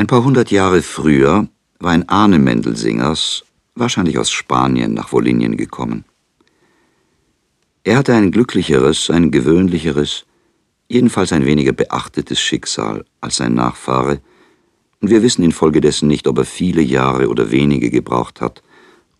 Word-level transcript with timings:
Ein 0.00 0.06
paar 0.06 0.24
hundert 0.24 0.50
Jahre 0.50 0.80
früher 0.80 1.46
war 1.78 1.90
ein 1.90 2.08
Ahne 2.08 2.38
Mendelsingers, 2.38 3.44
wahrscheinlich 3.74 4.16
aus 4.18 4.30
Spanien, 4.30 4.94
nach 4.94 5.12
Wolinien 5.12 5.58
gekommen. 5.58 6.06
Er 7.84 7.98
hatte 7.98 8.14
ein 8.14 8.30
glücklicheres, 8.30 9.10
ein 9.10 9.30
gewöhnlicheres, 9.30 10.24
jedenfalls 10.88 11.34
ein 11.34 11.44
weniger 11.44 11.72
beachtetes 11.72 12.40
Schicksal 12.40 13.04
als 13.20 13.36
sein 13.36 13.52
Nachfahre, 13.52 14.22
und 15.02 15.10
wir 15.10 15.22
wissen 15.22 15.42
infolgedessen 15.42 16.08
nicht, 16.08 16.26
ob 16.28 16.38
er 16.38 16.46
viele 16.46 16.80
Jahre 16.80 17.28
oder 17.28 17.50
wenige 17.50 17.90
gebraucht 17.90 18.40
hat, 18.40 18.62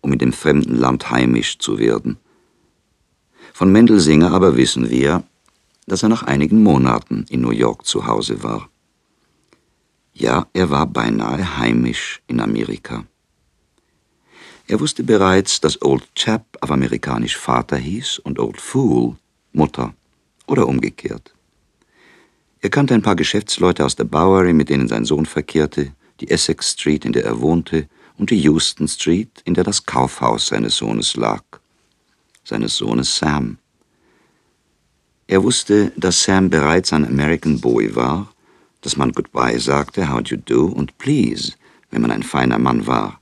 um 0.01 0.11
in 0.13 0.17
dem 0.17 0.33
fremden 0.33 0.75
Land 0.75 1.11
heimisch 1.11 1.59
zu 1.59 1.77
werden. 1.77 2.17
Von 3.53 3.71
Mendelsinger 3.71 4.31
aber 4.31 4.57
wissen 4.57 4.89
wir, 4.89 5.21
dass 5.85 6.01
er 6.01 6.09
nach 6.09 6.23
einigen 6.23 6.63
Monaten 6.63 7.27
in 7.29 7.41
New 7.41 7.51
York 7.51 7.85
zu 7.85 8.07
Hause 8.07 8.41
war. 8.41 8.70
Ja, 10.13 10.47
er 10.53 10.69
war 10.69 10.85
beinahe 10.85 11.57
heimisch 11.57 12.21
in 12.27 12.39
Amerika. 12.39 13.05
Er 14.67 14.79
wusste 14.79 15.03
bereits, 15.03 15.59
dass 15.59 15.81
Old 15.81 16.03
Chap 16.15 16.45
auf 16.61 16.71
amerikanisch 16.71 17.37
Vater 17.37 17.77
hieß 17.77 18.19
und 18.19 18.39
Old 18.39 18.61
Fool 18.61 19.15
Mutter 19.53 19.93
oder 20.47 20.67
umgekehrt. 20.67 21.33
Er 22.61 22.69
kannte 22.69 22.93
ein 22.93 23.01
paar 23.01 23.15
Geschäftsleute 23.15 23.83
aus 23.83 23.95
der 23.95 24.03
Bowery, 24.03 24.53
mit 24.53 24.69
denen 24.69 24.87
sein 24.87 25.03
Sohn 25.03 25.25
verkehrte, 25.25 25.93
die 26.19 26.29
Essex 26.29 26.71
Street, 26.71 27.05
in 27.05 27.11
der 27.11 27.25
er 27.25 27.41
wohnte, 27.41 27.87
und 28.17 28.29
die 28.29 28.39
Houston 28.41 28.87
Street, 28.87 29.41
in 29.45 29.55
der 29.55 29.63
das 29.63 29.85
Kaufhaus 29.85 30.47
seines 30.47 30.77
Sohnes 30.77 31.15
lag. 31.15 31.43
Seines 32.43 32.77
Sohnes 32.77 33.17
Sam. 33.17 33.57
Er 35.25 35.43
wusste, 35.43 35.91
dass 35.95 36.23
Sam 36.23 36.49
bereits 36.49 36.93
ein 36.93 37.05
American 37.05 37.59
Boy 37.59 37.95
war, 37.95 38.31
dass 38.81 38.97
man 38.97 39.11
Goodbye 39.11 39.59
sagte, 39.59 40.11
How 40.11 40.21
do 40.21 40.35
you 40.35 40.41
do 40.43 40.65
und 40.65 40.97
Please, 40.97 41.53
wenn 41.89 42.01
man 42.01 42.11
ein 42.11 42.23
feiner 42.23 42.59
Mann 42.59 42.87
war, 42.87 43.19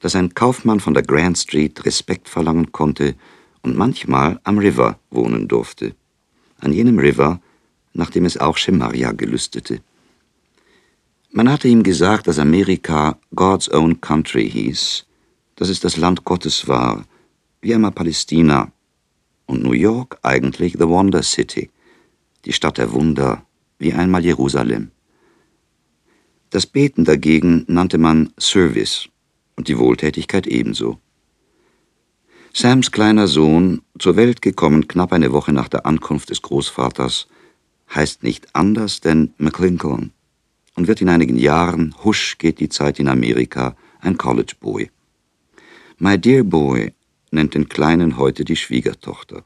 dass 0.00 0.16
ein 0.16 0.34
Kaufmann 0.34 0.80
von 0.80 0.94
der 0.94 1.02
Grand 1.02 1.38
Street 1.38 1.84
Respekt 1.84 2.28
verlangen 2.28 2.72
konnte 2.72 3.14
und 3.62 3.76
manchmal 3.76 4.40
am 4.44 4.58
River 4.58 4.98
wohnen 5.10 5.46
durfte. 5.46 5.94
An 6.58 6.72
jenem 6.72 6.98
River, 6.98 7.40
nach 7.92 8.10
dem 8.10 8.24
es 8.24 8.38
auch 8.38 8.56
Schemaria 8.56 9.12
gelüstete. 9.12 9.80
Man 11.32 11.50
hatte 11.50 11.68
ihm 11.68 11.82
gesagt, 11.82 12.26
dass 12.26 12.38
Amerika 12.38 13.18
God's 13.34 13.70
Own 13.70 14.00
Country 14.00 14.50
hieß, 14.50 15.06
dass 15.56 15.68
es 15.68 15.80
das 15.80 15.96
Land 15.96 16.24
Gottes 16.24 16.66
war, 16.66 17.04
wie 17.60 17.74
einmal 17.74 17.92
Palästina, 17.92 18.72
und 19.46 19.62
New 19.62 19.72
York 19.72 20.18
eigentlich 20.22 20.74
The 20.74 20.88
Wonder 20.88 21.22
City, 21.22 21.70
die 22.44 22.52
Stadt 22.52 22.78
der 22.78 22.92
Wunder, 22.92 23.44
wie 23.80 23.92
einmal 23.92 24.24
Jerusalem. 24.24 24.92
Das 26.50 26.66
Beten 26.66 27.04
dagegen 27.04 27.64
nannte 27.66 27.98
man 27.98 28.32
Service 28.38 29.08
und 29.56 29.66
die 29.66 29.78
Wohltätigkeit 29.78 30.46
ebenso. 30.46 30.98
Sams 32.52 32.92
kleiner 32.92 33.26
Sohn, 33.26 33.82
zur 33.98 34.16
Welt 34.16 34.42
gekommen 34.42 34.86
knapp 34.86 35.12
eine 35.12 35.32
Woche 35.32 35.52
nach 35.52 35.68
der 35.68 35.86
Ankunft 35.86 36.30
des 36.30 36.42
Großvaters, 36.42 37.28
heißt 37.94 38.22
nicht 38.22 38.54
anders 38.54 39.00
denn 39.00 39.34
McClincoln 39.38 40.12
und 40.76 40.86
wird 40.86 41.00
in 41.00 41.08
einigen 41.08 41.38
Jahren, 41.38 41.94
husch 42.04 42.38
geht 42.38 42.60
die 42.60 42.68
Zeit 42.68 42.98
in 42.98 43.08
Amerika, 43.08 43.76
ein 44.00 44.18
College 44.18 44.54
Boy. 44.60 44.90
My 45.98 46.18
dear 46.18 46.44
boy 46.44 46.92
nennt 47.30 47.54
den 47.54 47.68
Kleinen 47.68 48.16
heute 48.16 48.44
die 48.44 48.56
Schwiegertochter. 48.56 49.44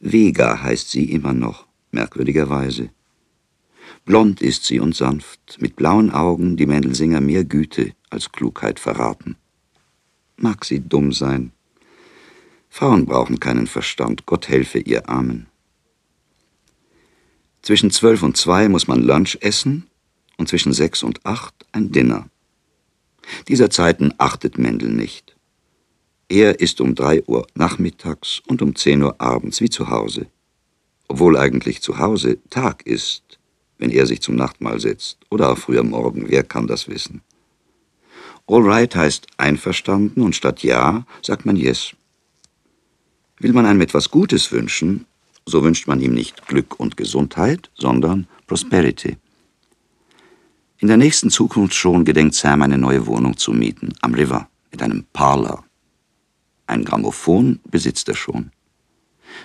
Vega 0.00 0.62
heißt 0.62 0.90
sie 0.90 1.12
immer 1.12 1.32
noch, 1.32 1.66
merkwürdigerweise. 1.90 2.90
Blond 4.04 4.42
ist 4.42 4.64
sie 4.64 4.80
und 4.80 4.96
sanft, 4.96 5.58
mit 5.60 5.76
blauen 5.76 6.10
Augen, 6.10 6.56
die 6.56 6.66
Mendelsinger 6.66 7.20
mehr 7.20 7.44
Güte 7.44 7.92
als 8.10 8.32
Klugheit 8.32 8.80
verraten. 8.80 9.36
Mag 10.36 10.64
sie 10.64 10.80
dumm 10.80 11.12
sein. 11.12 11.52
Frauen 12.68 13.06
brauchen 13.06 13.38
keinen 13.38 13.68
Verstand, 13.68 14.26
Gott 14.26 14.48
helfe 14.48 14.80
ihr 14.80 15.08
Armen. 15.08 15.46
Zwischen 17.62 17.92
zwölf 17.92 18.24
und 18.24 18.36
zwei 18.36 18.68
muss 18.68 18.88
man 18.88 19.02
Lunch 19.02 19.38
essen 19.40 19.86
und 20.36 20.48
zwischen 20.48 20.72
sechs 20.72 21.04
und 21.04 21.24
acht 21.24 21.54
ein 21.70 21.92
Dinner. 21.92 22.28
Dieser 23.46 23.70
Zeiten 23.70 24.12
achtet 24.18 24.58
Mendel 24.58 24.90
nicht. 24.90 25.36
Er 26.28 26.58
ist 26.58 26.80
um 26.80 26.96
drei 26.96 27.22
Uhr 27.26 27.46
nachmittags 27.54 28.42
und 28.48 28.62
um 28.62 28.74
zehn 28.74 29.02
Uhr 29.02 29.20
abends 29.20 29.60
wie 29.60 29.70
zu 29.70 29.90
Hause. 29.90 30.26
Obwohl 31.06 31.36
eigentlich 31.36 31.82
zu 31.82 31.98
Hause 31.98 32.38
Tag 32.50 32.84
ist, 32.84 33.38
wenn 33.82 33.90
er 33.90 34.06
sich 34.06 34.20
zum 34.20 34.36
Nachtmahl 34.36 34.78
setzt 34.78 35.18
oder 35.28 35.50
auch 35.50 35.58
früher 35.58 35.82
Morgen, 35.82 36.28
wer 36.28 36.44
kann 36.44 36.68
das 36.68 36.86
wissen? 36.86 37.20
All 38.46 38.62
right 38.62 38.94
heißt 38.94 39.26
einverstanden 39.38 40.22
und 40.22 40.36
statt 40.36 40.62
ja 40.62 41.04
sagt 41.20 41.44
man 41.46 41.56
yes. 41.56 41.92
Will 43.40 43.52
man 43.52 43.66
einem 43.66 43.80
etwas 43.80 44.08
Gutes 44.08 44.52
wünschen, 44.52 45.06
so 45.46 45.64
wünscht 45.64 45.88
man 45.88 46.00
ihm 46.00 46.14
nicht 46.14 46.46
Glück 46.46 46.78
und 46.78 46.96
Gesundheit, 46.96 47.70
sondern 47.74 48.28
Prosperity. 48.46 49.16
In 50.78 50.86
der 50.86 50.96
nächsten 50.96 51.30
Zukunft 51.30 51.74
schon 51.74 52.04
gedenkt 52.04 52.36
Sam 52.36 52.62
eine 52.62 52.78
neue 52.78 53.04
Wohnung 53.08 53.36
zu 53.36 53.52
mieten, 53.52 53.94
am 54.00 54.14
River, 54.14 54.48
mit 54.70 54.80
einem 54.80 55.06
Parlor. 55.12 55.64
Ein 56.68 56.84
Grammophon 56.84 57.58
besitzt 57.68 58.08
er 58.08 58.14
schon. 58.14 58.52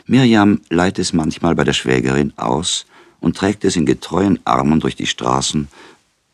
Miriam 0.06 0.62
leiht 0.70 1.00
es 1.00 1.12
manchmal 1.12 1.56
bei 1.56 1.64
der 1.64 1.74
Schwägerin 1.74 2.38
aus 2.38 2.86
und 3.20 3.38
trägt 3.38 3.66
es 3.66 3.76
in 3.76 3.86
getreuen 3.86 4.40
Armen 4.46 4.80
durch 4.80 4.96
die 4.96 5.08
Straßen 5.08 5.68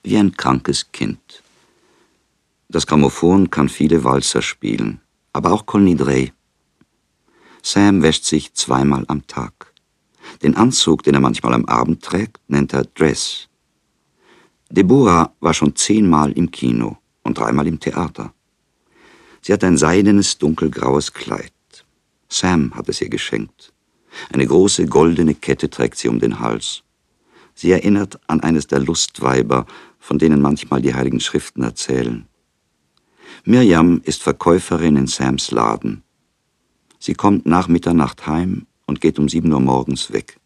wie 0.04 0.18
ein 0.18 0.36
krankes 0.36 0.92
Kind. 0.92 1.44
Das 2.70 2.88
Grammophon 2.88 3.50
kann 3.50 3.70
viele 3.70 4.04
Walzer 4.04 4.42
spielen, 4.42 5.00
aber 5.32 5.52
auch 5.52 5.66
Colnidrey. 5.66 6.34
Sam 7.62 8.02
wäscht 8.02 8.26
sich 8.26 8.54
zweimal 8.54 9.06
am 9.08 9.26
Tag. 9.28 9.74
Den 10.42 10.56
Anzug, 10.56 11.04
den 11.04 11.14
er 11.14 11.20
manchmal 11.20 11.54
am 11.54 11.66
Abend 11.66 12.04
trägt, 12.04 12.40
nennt 12.48 12.74
er 12.74 12.86
Dress. 12.86 13.48
Deborah 14.70 15.34
war 15.40 15.54
schon 15.54 15.76
zehnmal 15.76 16.32
im 16.32 16.50
Kino 16.50 16.98
und 17.24 17.38
dreimal 17.38 17.68
im 17.68 17.80
Theater. 17.80 18.34
Sie 19.42 19.54
hat 19.54 19.64
ein 19.64 19.78
seidenes, 19.78 20.38
dunkelgraues 20.38 21.14
Kleid. 21.14 21.54
Sam 22.28 22.74
hat 22.74 22.90
es 22.90 23.02
ihr 23.02 23.10
geschenkt. 23.10 23.72
Eine 24.32 24.48
große 24.48 24.86
goldene 24.86 25.36
Kette 25.36 25.70
trägt 25.70 25.98
sie 25.98 26.08
um 26.08 26.20
den 26.20 26.40
Hals. 26.40 26.84
Sie 27.56 27.72
erinnert 27.72 28.20
an 28.28 28.42
eines 28.42 28.68
der 28.68 28.80
Lustweiber, 28.80 29.66
von 30.00 30.18
denen 30.18 30.42
manchmal 30.42 30.82
die 30.82 30.94
heiligen 30.94 31.20
Schriften 31.20 31.64
erzählen. 31.64 32.28
Mirjam 33.46 34.02
ist 34.04 34.24
Verkäuferin 34.24 34.96
in 34.96 35.08
Sams 35.08 35.52
Laden. 35.52 36.04
Sie 37.00 37.14
kommt 37.14 37.46
nach 37.46 37.68
Mitternacht 37.68 38.26
heim 38.28 38.68
und 38.86 39.02
geht 39.02 39.20
um 39.20 39.28
sieben 39.30 39.52
Uhr 39.52 39.60
morgens 39.60 40.12
weg. 40.14 40.40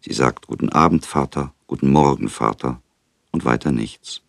Sie 0.00 0.12
sagt 0.12 0.46
Guten 0.46 0.70
Abend, 0.70 1.06
Vater, 1.06 1.54
Guten 1.66 1.90
Morgen, 1.90 2.28
Vater 2.28 2.80
und 3.30 3.44
weiter 3.44 3.72
nichts. 3.72 4.22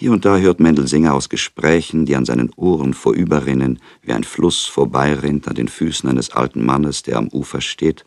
Hier 0.00 0.12
und 0.12 0.24
da 0.24 0.38
hört 0.38 0.60
Mendelsinger 0.60 1.12
aus 1.12 1.28
Gesprächen, 1.28 2.06
die 2.06 2.14
an 2.14 2.24
seinen 2.24 2.52
Ohren 2.54 2.94
vorüberrinnen, 2.94 3.80
wie 4.00 4.12
ein 4.12 4.22
Fluss 4.22 4.64
vorbeirinnt 4.64 5.48
an 5.48 5.56
den 5.56 5.66
Füßen 5.66 6.08
eines 6.08 6.30
alten 6.30 6.64
Mannes, 6.64 7.02
der 7.02 7.16
am 7.16 7.26
Ufer 7.32 7.60
steht, 7.60 8.04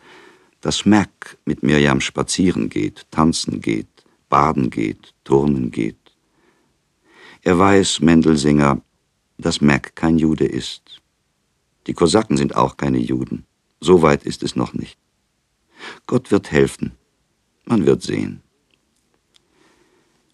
dass 0.62 0.86
Mac 0.86 1.38
mit 1.44 1.64
Mirjam 1.64 2.00
spazieren 2.00 2.70
geht, 2.70 3.08
tanzen 3.12 3.60
geht, 3.60 3.90
baden 4.30 4.70
geht, 4.70 5.14
turnen 5.26 5.70
geht. 5.70 5.98
Er 7.42 7.60
weiß, 7.60 8.00
Mendelsinger, 8.00 8.82
dass 9.38 9.60
Mac 9.60 9.94
kein 9.94 10.18
Jude 10.18 10.46
ist. 10.46 11.02
Die 11.88 11.94
Kosaken 11.94 12.38
sind 12.38 12.56
auch 12.56 12.78
keine 12.78 13.00
Juden. 13.00 13.46
So 13.82 14.02
weit 14.02 14.24
ist 14.24 14.44
es 14.44 14.56
noch 14.56 14.72
nicht. 14.72 14.98
Gott 16.08 16.32
wird 16.32 16.54
helfen. 16.54 16.94
Man 17.66 17.86
wird 17.86 18.02
sehen. 18.02 18.42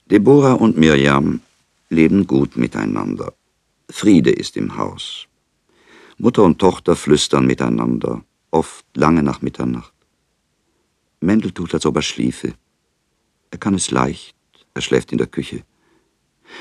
Deborah 0.05 0.53
und 0.53 0.77
Mirjam 0.77 1.41
leben 1.89 2.27
gut 2.27 2.57
miteinander. 2.57 3.33
Friede 3.89 4.31
ist 4.31 4.57
im 4.57 4.77
Haus. 4.77 5.27
Mutter 6.17 6.43
und 6.43 6.59
Tochter 6.59 6.95
flüstern 6.95 7.45
miteinander, 7.45 8.23
oft 8.51 8.85
lange 8.95 9.23
nach 9.23 9.41
Mitternacht. 9.41 9.93
Mendel 11.19 11.51
tut, 11.51 11.73
als 11.73 11.85
ob 11.85 11.95
er 11.95 12.01
schliefe. 12.01 12.53
Er 13.51 13.57
kann 13.57 13.75
es 13.75 13.91
leicht, 13.91 14.35
er 14.73 14.81
schläft 14.81 15.11
in 15.11 15.17
der 15.17 15.27
Küche. 15.27 15.63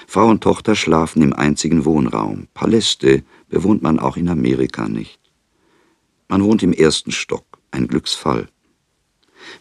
Frau 0.06 0.28
und 0.28 0.42
Tochter 0.42 0.74
schlafen 0.74 1.22
im 1.22 1.32
einzigen 1.32 1.84
Wohnraum. 1.84 2.48
Paläste 2.54 3.24
bewohnt 3.48 3.82
man 3.82 3.98
auch 3.98 4.16
in 4.16 4.28
Amerika 4.28 4.88
nicht. 4.88 5.20
Man 6.28 6.42
wohnt 6.42 6.62
im 6.62 6.72
ersten 6.72 7.12
Stock, 7.12 7.46
ein 7.70 7.86
Glücksfall. 7.86 8.48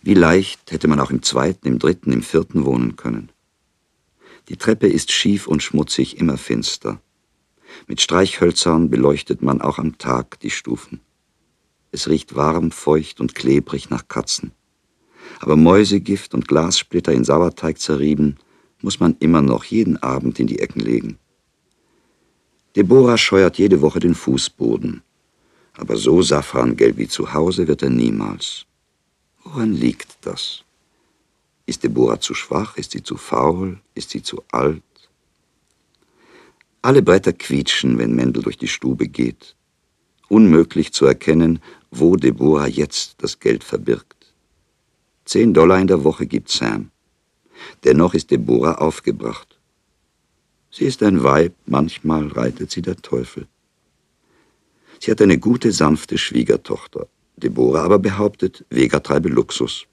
Wie 0.01 0.13
leicht 0.13 0.71
hätte 0.71 0.87
man 0.87 0.99
auch 0.99 1.11
im 1.11 1.21
zweiten, 1.21 1.67
im 1.67 1.79
dritten, 1.79 2.11
im 2.11 2.23
vierten 2.23 2.65
wohnen 2.65 2.95
können. 2.95 3.31
Die 4.49 4.57
Treppe 4.57 4.87
ist 4.87 5.11
schief 5.11 5.47
und 5.47 5.63
schmutzig, 5.63 6.17
immer 6.17 6.37
finster. 6.37 7.01
Mit 7.87 8.01
Streichhölzern 8.01 8.89
beleuchtet 8.89 9.41
man 9.41 9.61
auch 9.61 9.79
am 9.79 9.97
Tag 9.97 10.39
die 10.41 10.51
Stufen. 10.51 11.01
Es 11.91 12.09
riecht 12.09 12.35
warm, 12.35 12.71
feucht 12.71 13.19
und 13.19 13.35
klebrig 13.35 13.89
nach 13.89 14.07
Katzen. 14.07 14.51
Aber 15.39 15.55
Mäusegift 15.55 16.33
und 16.33 16.47
Glassplitter 16.47 17.13
in 17.13 17.23
Sauerteig 17.23 17.79
zerrieben 17.79 18.37
muss 18.81 18.99
man 18.99 19.15
immer 19.19 19.41
noch 19.41 19.63
jeden 19.63 19.97
Abend 20.03 20.39
in 20.39 20.47
die 20.47 20.59
Ecken 20.59 20.81
legen. 20.81 21.17
Deborah 22.75 23.17
scheuert 23.17 23.57
jede 23.57 23.81
Woche 23.81 23.99
den 23.99 24.13
Fußboden. 24.13 25.01
Aber 25.77 25.95
so 25.95 26.21
safrangelb 26.21 26.97
wie 26.97 27.07
zu 27.07 27.33
Hause 27.33 27.67
wird 27.67 27.81
er 27.81 27.89
niemals. 27.89 28.65
Woran 29.43 29.73
liegt 29.73 30.17
das? 30.21 30.64
Ist 31.65 31.83
Deborah 31.83 32.19
zu 32.19 32.33
schwach? 32.33 32.77
Ist 32.77 32.91
sie 32.91 33.01
zu 33.01 33.17
faul? 33.17 33.79
Ist 33.95 34.11
sie 34.11 34.21
zu 34.21 34.43
alt? 34.51 34.83
Alle 36.81 37.01
Bretter 37.01 37.33
quietschen, 37.33 37.97
wenn 37.97 38.13
Mendel 38.13 38.43
durch 38.43 38.57
die 38.57 38.67
Stube 38.67 39.07
geht. 39.07 39.55
Unmöglich 40.29 40.93
zu 40.93 41.05
erkennen, 41.05 41.59
wo 41.89 42.15
Deborah 42.15 42.67
jetzt 42.67 43.15
das 43.23 43.39
Geld 43.39 43.63
verbirgt. 43.63 44.33
Zehn 45.25 45.53
Dollar 45.53 45.79
in 45.79 45.87
der 45.87 46.03
Woche 46.03 46.27
gibt 46.27 46.49
Sam. 46.49 46.91
Dennoch 47.83 48.13
ist 48.13 48.29
Deborah 48.29 48.75
aufgebracht. 48.75 49.57
Sie 50.69 50.85
ist 50.85 51.01
ein 51.01 51.23
Weib, 51.23 51.53
manchmal 51.65 52.27
reitet 52.27 52.69
sie 52.69 52.81
der 52.81 52.97
Teufel. 52.97 53.47
Sie 54.99 55.09
hat 55.09 55.21
eine 55.21 55.39
gute, 55.39 55.71
sanfte 55.71 56.17
Schwiegertochter. 56.17 57.07
Deborah 57.37 57.83
aber 57.83 57.97
behauptet, 57.97 58.65
Vega 58.69 58.99
treibe 58.99 59.29
Luxus. 59.29 59.87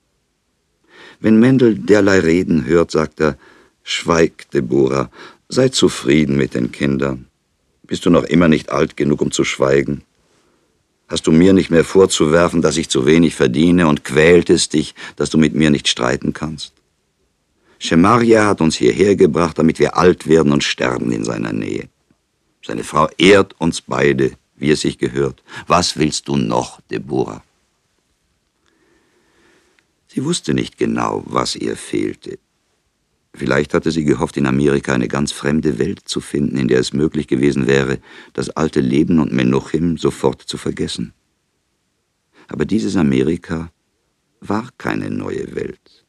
Wenn 1.22 1.38
Mendel 1.38 1.76
derlei 1.76 2.19
Reden 2.19 2.64
hört, 2.66 2.90
sagt 2.90 3.20
er, 3.20 3.38
Schweig, 3.84 4.50
Deborah, 4.50 5.08
sei 5.48 5.69
zufrieden 5.69 6.36
mit 6.36 6.54
den 6.54 6.72
Kindern. 6.72 7.26
Bist 7.84 8.04
du 8.04 8.10
noch 8.10 8.24
immer 8.24 8.48
nicht 8.48 8.70
alt 8.70 8.96
genug, 8.96 9.22
um 9.22 9.30
zu 9.30 9.44
schweigen? 9.44 10.02
Hast 11.06 11.28
du 11.28 11.32
mir 11.32 11.52
nicht 11.52 11.70
mehr 11.70 11.84
vorzuwerfen, 11.84 12.60
dass 12.60 12.76
ich 12.76 12.88
zu 12.88 13.06
wenig 13.06 13.36
verdiene 13.36 13.86
und 13.86 14.02
quält 14.02 14.50
es 14.50 14.69
dich, 14.69 14.96
dass 15.14 15.30
du 15.30 15.38
mit 15.38 15.54
mir 15.54 15.70
nicht 15.70 15.86
streiten 15.86 16.32
kannst? 16.32 16.72
Shemaria 17.78 18.46
hat 18.46 18.60
uns 18.60 18.74
hierher 18.74 19.14
gebracht, 19.14 19.58
damit 19.58 19.78
wir 19.78 19.96
alt 19.96 20.26
werden 20.26 20.52
und 20.52 20.64
sterben 20.64 21.12
in 21.12 21.22
seiner 21.22 21.52
Nähe. 21.52 21.88
Seine 22.66 22.82
Frau 22.82 23.08
ehrt 23.16 23.54
uns 23.60 23.80
beide, 23.80 24.32
wie 24.56 24.72
es 24.72 24.80
sich 24.80 24.98
gehört. 24.98 25.42
Was 25.69 25.96
willst 25.96 26.26
du 26.26 26.36
noch, 26.36 26.80
Deborah? 26.90 27.44
Sie 30.14 30.26
wusste 30.26 30.53
nicht 30.53 30.76
genau, 30.76 31.23
was 31.25 31.56
ihr 31.56 31.75
fehlte. 31.75 32.38
Vielleicht 33.32 33.73
hatte 33.73 33.91
sie 33.91 34.05
gehofft, 34.05 34.37
in 34.37 34.44
Amerika 34.44 34.93
eine 34.93 35.09
ganz 35.09 35.32
fremde 35.32 35.79
Welt 35.79 36.00
zu 36.05 36.20
finden, 36.20 36.59
in 36.59 36.69
der 36.69 36.81
es 36.81 36.93
möglich 36.93 37.29
gewesen 37.29 37.67
wäre, 37.67 37.99
das 38.35 38.50
alte 38.50 38.81
Leben 38.81 39.20
und 39.20 39.32
Menuchim 39.32 39.97
sofort 39.97 40.43
zu 40.43 40.59
vergessen. 40.59 41.14
Aber 42.49 42.67
dieses 42.67 42.97
Amerika 42.97 43.73
war 44.41 44.69
keine 44.76 45.09
neue 45.09 45.55
Welt. 45.55 46.05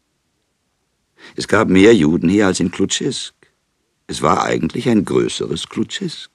Es 1.38 1.48
gab 1.48 1.70
mehr 1.70 1.96
Juden 1.96 2.28
hier 2.28 2.48
als 2.48 2.60
in 2.60 2.72
Klutschisk. 2.72 3.34
Es 4.08 4.22
war 4.22 4.44
eigentlich 4.44 4.90
ein 4.90 5.06
größeres 5.06 5.70
Klutschisk. 5.70 6.30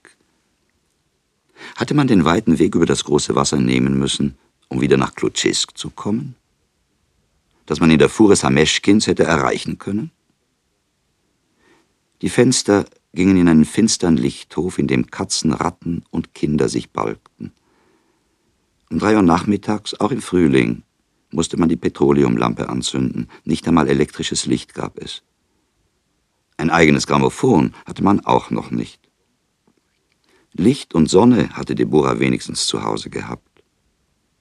Hatte 1.76 1.92
man 1.92 2.06
den 2.06 2.24
weiten 2.24 2.58
Weg 2.58 2.74
über 2.74 2.86
das 2.86 3.04
große 3.04 3.34
Wasser 3.34 3.58
nehmen 3.58 3.98
müssen, 3.98 4.38
um 4.68 4.80
wieder 4.80 4.96
nach 4.96 5.14
Klutschisk 5.14 5.76
zu 5.76 5.90
kommen? 5.90 6.34
Dass 7.68 7.80
man 7.80 7.90
in 7.90 7.98
der 7.98 8.08
Fuhre 8.08 8.34
Sameschkins 8.34 9.06
hätte 9.08 9.24
erreichen 9.24 9.76
können? 9.76 10.10
Die 12.22 12.30
Fenster 12.30 12.86
gingen 13.12 13.36
in 13.36 13.46
einen 13.46 13.66
finstern 13.66 14.16
Lichthof, 14.16 14.78
in 14.78 14.86
dem 14.86 15.10
Katzen, 15.10 15.52
Ratten 15.52 16.02
und 16.10 16.32
Kinder 16.32 16.70
sich 16.70 16.92
balgten. 16.92 17.52
Um 18.88 18.98
drei 18.98 19.14
Uhr 19.16 19.22
nachmittags, 19.22 19.92
auch 20.00 20.12
im 20.12 20.22
Frühling, 20.22 20.82
musste 21.30 21.58
man 21.58 21.68
die 21.68 21.76
Petroleumlampe 21.76 22.70
anzünden. 22.70 23.28
Nicht 23.44 23.68
einmal 23.68 23.86
elektrisches 23.86 24.46
Licht 24.46 24.72
gab 24.72 24.98
es. 24.98 25.22
Ein 26.56 26.70
eigenes 26.70 27.06
Grammophon 27.06 27.74
hatte 27.84 28.02
man 28.02 28.20
auch 28.20 28.50
noch 28.50 28.70
nicht. 28.70 29.10
Licht 30.54 30.94
und 30.94 31.10
Sonne 31.10 31.50
hatte 31.50 31.74
Deborah 31.74 32.18
wenigstens 32.18 32.66
zu 32.66 32.82
Hause 32.82 33.10
gehabt. 33.10 33.47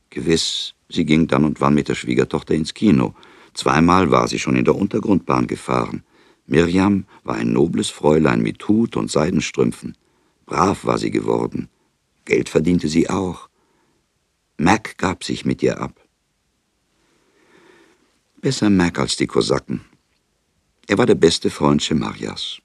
Gewiss, 0.09 0.73
sie 0.89 1.05
ging 1.05 1.27
dann 1.27 1.43
und 1.43 1.61
wann 1.61 1.73
mit 1.73 1.89
der 1.89 1.95
Schwiegertochter 1.95 2.53
ins 2.53 2.73
Kino. 2.73 3.15
Zweimal 3.53 4.11
war 4.11 4.27
sie 4.27 4.39
schon 4.39 4.55
in 4.55 4.65
der 4.65 4.75
Untergrundbahn 4.75 5.47
gefahren. 5.47 6.03
Mirjam 6.45 7.05
war 7.23 7.35
ein 7.35 7.51
nobles 7.51 7.89
Fräulein 7.89 8.41
mit 8.41 8.67
Hut 8.67 8.95
und 8.95 9.11
Seidenstrümpfen. 9.11 9.97
Brav 10.45 10.85
war 10.85 10.97
sie 10.97 11.11
geworden. 11.11 11.69
Geld 12.25 12.49
verdiente 12.49 12.87
sie 12.87 13.09
auch. 13.09 13.49
Mac 14.57 14.97
gab 14.97 15.23
sich 15.23 15.45
mit 15.45 15.61
ihr 15.61 15.79
ab. 15.79 15.99
Besser 18.41 18.69
Mac 18.69 18.97
als 18.99 19.17
die 19.17 19.27
Kosaken. 19.27 19.81
Er 20.87 20.97
war 20.97 21.05
der 21.05 21.15
beste 21.15 21.49
Freund 21.49 21.83
Schemarjas. 21.83 22.59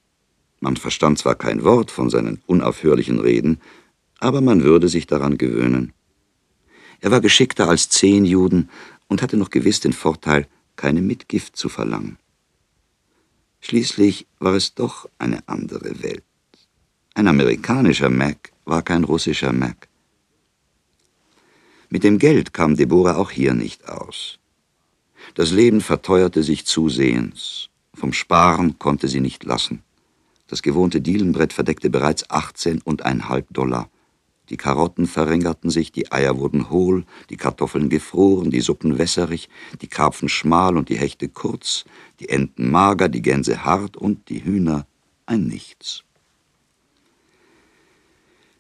Man 0.61 0.77
verstand 0.77 1.19
zwar 1.19 1.35
kein 1.35 1.65
Wort 1.65 1.91
von 1.91 2.09
seinen 2.09 2.41
unaufhörlichen 2.47 3.19
Reden, 3.19 3.61
aber 4.21 4.41
man 4.41 4.63
würde 4.63 4.89
sich 4.89 5.09
daran 5.09 5.39
gewöhnen. 5.39 5.93
Er 7.03 7.11
war 7.11 7.21
geschickter 7.21 7.69
als 7.69 7.89
zehn 7.89 8.25
Juden 8.25 8.71
und 9.09 9.23
hatte 9.23 9.37
noch 9.37 9.51
gewiss 9.51 9.81
den 9.81 9.93
Vorteil, 9.93 10.47
keine 10.77 11.03
Mitgift 11.03 11.57
zu 11.57 11.69
verlangen. 11.69 12.17
Schließlich 13.61 14.27
war 14.39 14.55
es 14.55 14.75
doch 14.75 15.09
eine 15.19 15.47
andere 15.49 16.03
Welt. 16.03 16.25
Ein 17.15 17.27
amerikanischer 17.27 18.09
Mac 18.09 18.53
war 18.65 18.83
kein 18.83 19.05
russischer 19.05 19.53
Mac. 19.53 19.89
Mit 21.91 22.05
dem 22.05 22.19
Geld 22.19 22.55
kam 22.55 22.77
Deborah 22.77 23.17
auch 23.17 23.31
hier 23.31 23.53
nicht 23.53 23.89
aus. 23.89 24.39
Das 25.35 25.51
Leben 25.51 25.81
verteuerte 25.81 26.43
sich 26.43 26.67
zusehends. 26.67 27.69
Vom 27.95 28.13
Sparen 28.13 28.79
konnte 28.79 29.09
sie 29.09 29.21
nicht 29.21 29.45
lassen. 29.45 29.83
Das 30.47 30.63
gewohnte 30.63 31.01
Dielenbrett 31.01 31.53
verdeckte 31.53 31.91
bereits 31.91 32.31
18,5 32.31 33.45
Dollar. 33.51 33.91
Die 34.53 34.59
Karotten 34.59 35.07
verringerten 35.07 35.71
sich, 35.71 35.93
die 35.93 36.13
Eier 36.13 36.37
wurden 36.37 36.69
hohl, 36.69 37.07
die 37.31 37.39
Kartoffeln 37.39 37.89
gefroren, 37.89 38.51
die 38.51 38.61
Suppen 38.61 38.99
wässerig, 38.99 39.49
die 39.81 39.87
Karpfen 39.87 40.29
schmal 40.29 40.77
und 40.77 40.91
die 40.91 40.99
Hechte 40.99 41.31
kurz, 41.31 41.87
die 42.21 42.29
Enten 42.29 42.71
mager, 42.71 43.09
die 43.09 43.23
Gänse 43.23 43.65
hart 43.65 43.97
und 43.97 44.29
die 44.29 44.45
Hühner 44.45 44.87
ein 45.25 45.47
Nichts. 45.47 46.05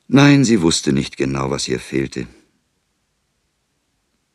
Nein, 0.08 0.46
sie 0.46 0.62
wusste 0.62 0.94
nicht 0.94 1.18
genau, 1.18 1.50
was 1.50 1.68
ihr 1.68 1.78
fehlte. 1.78 2.26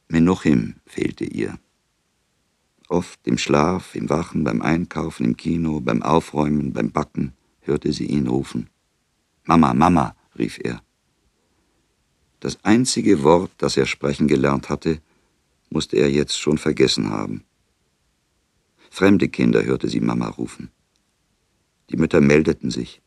Menuchim 0.10 0.76
fehlte 0.86 1.26
ihr. 1.26 1.58
Oft 2.88 3.20
im 3.26 3.40
Schlaf, 3.40 3.96
im 3.96 4.12
Wachen, 4.12 4.44
beim 4.44 4.62
Einkaufen, 4.62 5.26
im 5.26 5.36
Kino, 5.36 5.80
beim 5.80 6.04
Aufräumen, 6.04 6.72
beim 6.72 6.92
Backen 6.92 7.34
hörte 7.62 7.92
sie 7.94 8.06
ihn 8.06 8.28
rufen. 8.28 8.70
Mama, 9.46 9.74
Mama, 9.74 10.16
rief 10.38 10.60
er. 10.64 10.84
Das 12.40 12.64
einzige 12.64 13.24
Wort, 13.24 13.52
das 13.58 13.78
er 13.78 13.86
sprechen 13.86 14.28
gelernt 14.28 14.70
hatte, 14.70 15.02
musste 15.70 15.98
er 15.98 16.12
jetzt 16.12 16.40
schon 16.40 16.58
vergessen 16.58 17.10
haben. 17.10 17.44
Fremde 18.90 19.28
Kinder 19.28 19.64
hörte 19.64 19.90
sie 19.90 20.00
Mama 20.00 20.28
rufen. 20.28 20.72
Die 21.90 21.98
Mütter 21.98 22.22
meldeten 22.22 22.72
sich. 22.72 23.02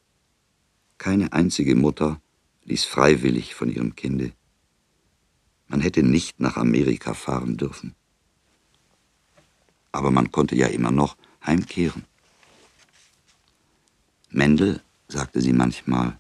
Keine 0.99 1.32
einzige 1.32 1.75
Mutter 1.75 2.20
ließ 2.64 2.84
freiwillig 2.84 3.54
von 3.54 3.70
ihrem 3.70 3.94
Kinde. 3.96 4.32
Man 5.68 5.80
hätte 5.80 6.02
nicht 6.02 6.40
nach 6.40 6.56
Amerika 6.56 7.14
fahren 7.14 7.56
dürfen. 7.56 7.94
Aber 9.92 10.10
man 10.10 10.30
konnte 10.30 10.56
ja 10.56 10.66
immer 10.66 10.90
noch 10.90 11.16
heimkehren. 11.44 12.04
Mendel, 14.28 14.80
sagte 15.08 15.40
sie 15.40 15.52
manchmal, 15.52 16.18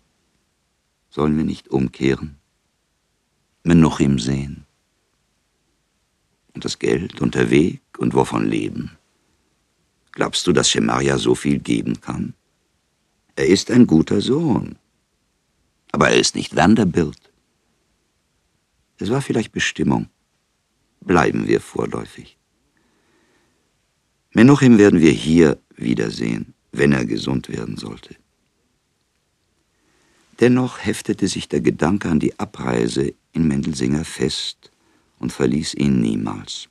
sollen 1.10 1.36
wir 1.36 1.44
nicht 1.44 1.68
umkehren? 1.68 2.39
Menuchim 3.62 4.18
sehen. 4.18 4.66
Und 6.54 6.64
das 6.64 6.78
Geld 6.78 7.20
und 7.20 7.34
der 7.34 7.50
Weg 7.50 7.80
und 7.98 8.14
wovon 8.14 8.46
leben? 8.46 8.98
Glaubst 10.12 10.46
du, 10.46 10.52
dass 10.52 10.70
Schemaria 10.70 11.18
so 11.18 11.34
viel 11.34 11.58
geben 11.58 12.00
kann? 12.00 12.34
Er 13.36 13.46
ist 13.46 13.70
ein 13.70 13.86
guter 13.86 14.20
Sohn. 14.20 14.76
Aber 15.92 16.10
er 16.10 16.18
ist 16.18 16.34
nicht 16.34 16.56
Vanderbilt. 16.56 17.32
Es 18.98 19.10
war 19.10 19.22
vielleicht 19.22 19.52
Bestimmung. 19.52 20.08
Bleiben 21.00 21.46
wir 21.46 21.60
vorläufig. 21.60 22.36
Menuchim 24.32 24.78
werden 24.78 25.00
wir 25.00 25.12
hier 25.12 25.58
wiedersehen 25.76 26.54
wenn 26.72 26.92
er 26.92 27.04
gesund 27.04 27.48
werden 27.48 27.76
sollte. 27.76 28.14
Dennoch 30.40 30.78
heftete 30.78 31.28
sich 31.28 31.48
der 31.48 31.60
Gedanke 31.60 32.08
an 32.08 32.18
die 32.18 32.38
Abreise 32.38 33.12
in 33.32 33.46
Mendelsinger 33.46 34.04
fest 34.04 34.70
und 35.18 35.32
verließ 35.32 35.74
ihn 35.74 36.00
niemals. 36.00 36.68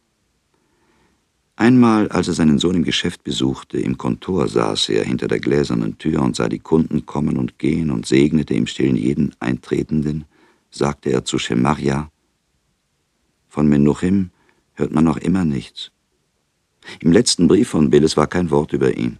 Einmal, 1.56 2.08
als 2.08 2.30
er 2.30 2.34
seinen 2.34 2.58
Sohn 2.58 2.78
im 2.78 2.84
Geschäft 2.84 3.24
besuchte, 3.24 3.80
im 3.80 3.98
Kontor 3.98 4.48
saß 4.48 4.90
er 4.90 5.04
hinter 5.04 5.28
der 5.28 5.40
gläsernen 5.40 5.98
Tür 5.98 6.22
und 6.22 6.36
sah 6.36 6.50
die 6.50 6.60
Kunden 6.60 7.06
kommen 7.06 7.38
und 7.38 7.60
gehen 7.60 7.92
und 7.92 8.06
segnete 8.06 8.54
im 8.54 8.66
Stillen 8.66 8.96
jeden 8.96 9.36
Eintretenden, 9.40 10.26
sagte 10.72 11.12
er 11.12 11.26
zu 11.26 11.38
Schemaria, 11.38 12.10
von 13.50 13.68
Menuchim 13.68 14.32
hört 14.74 14.94
man 14.94 15.04
noch 15.04 15.18
immer 15.18 15.44
nichts. 15.44 15.92
Im 17.02 17.12
letzten 17.12 17.48
Brief 17.48 17.70
von 17.70 17.90
Billes 17.90 18.16
war 18.16 18.28
kein 18.28 18.50
Wort 18.52 18.74
über 18.74 18.96
ihn. 18.96 19.20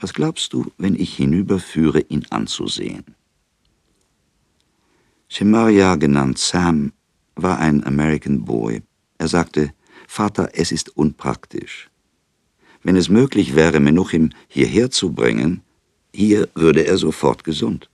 Was 0.00 0.14
glaubst 0.14 0.54
du, 0.54 0.72
wenn 0.78 0.94
ich 0.94 1.14
hinüberführe, 1.14 2.00
ihn 2.00 2.26
anzusehen? 2.30 3.04
Shemaria, 5.28 5.96
genannt 5.96 6.38
Sam, 6.38 6.92
war 7.36 7.58
ein 7.58 7.84
American 7.84 8.44
Boy. 8.44 8.82
Er 9.18 9.28
sagte, 9.28 9.72
Vater, 10.08 10.50
es 10.54 10.72
ist 10.72 10.96
unpraktisch. 10.96 11.90
Wenn 12.82 12.96
es 12.96 13.10
möglich 13.10 13.54
wäre, 13.54 13.78
Menuchim 13.78 14.30
hierher 14.48 14.90
zu 14.90 15.12
bringen, 15.12 15.60
hier 16.14 16.48
würde 16.54 16.86
er 16.86 16.96
sofort 16.96 17.44
gesund. 17.44 17.90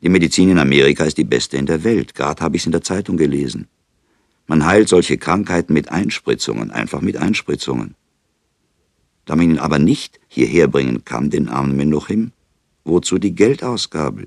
Die 0.00 0.08
Medizin 0.08 0.48
in 0.48 0.58
Amerika 0.58 1.04
ist 1.04 1.18
die 1.18 1.24
beste 1.24 1.56
in 1.56 1.66
der 1.66 1.82
Welt. 1.82 2.14
Gerade 2.14 2.42
habe 2.42 2.56
ich 2.56 2.62
es 2.62 2.66
in 2.66 2.72
der 2.72 2.82
Zeitung 2.82 3.16
gelesen. 3.16 3.66
Man 4.46 4.64
heilt 4.64 4.88
solche 4.88 5.18
Krankheiten 5.18 5.72
mit 5.72 5.90
Einspritzungen, 5.90 6.70
einfach 6.70 7.00
mit 7.00 7.16
Einspritzungen. 7.16 7.96
Da 9.24 9.36
man 9.36 9.50
ihn 9.50 9.58
aber 9.58 9.78
nicht 9.78 10.20
hierher 10.28 10.66
bringen 10.66 11.04
kann, 11.04 11.30
den 11.30 11.48
armen 11.48 11.76
Menuchim, 11.76 12.32
wozu 12.84 13.18
die 13.18 13.34
Geldausgabe? 13.34 14.26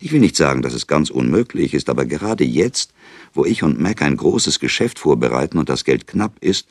Ich 0.00 0.12
will 0.12 0.20
nicht 0.20 0.36
sagen, 0.36 0.62
dass 0.62 0.72
es 0.72 0.86
ganz 0.86 1.10
unmöglich 1.10 1.74
ist, 1.74 1.88
aber 1.88 2.06
gerade 2.06 2.44
jetzt, 2.44 2.92
wo 3.32 3.44
ich 3.44 3.62
und 3.62 3.80
Mac 3.80 4.02
ein 4.02 4.16
großes 4.16 4.60
Geschäft 4.60 4.98
vorbereiten 4.98 5.58
und 5.58 5.68
das 5.68 5.84
Geld 5.84 6.06
knapp 6.06 6.38
ist, 6.40 6.68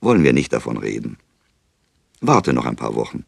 wollen 0.00 0.22
wir 0.22 0.32
nicht 0.32 0.52
davon 0.52 0.76
reden. 0.76 1.16
Warte 2.20 2.52
noch 2.52 2.66
ein 2.66 2.76
paar 2.76 2.94
Wochen. 2.94 3.24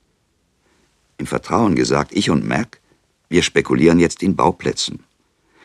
Im 1.19 1.27
Vertrauen 1.27 1.75
gesagt, 1.75 2.13
ich 2.15 2.31
und 2.31 2.47
Mac, 2.47 2.81
wir 3.29 3.43
spekulieren 3.43 3.99
jetzt 3.99 4.23
in 4.23 4.37
Bauplätzen. 4.37 5.01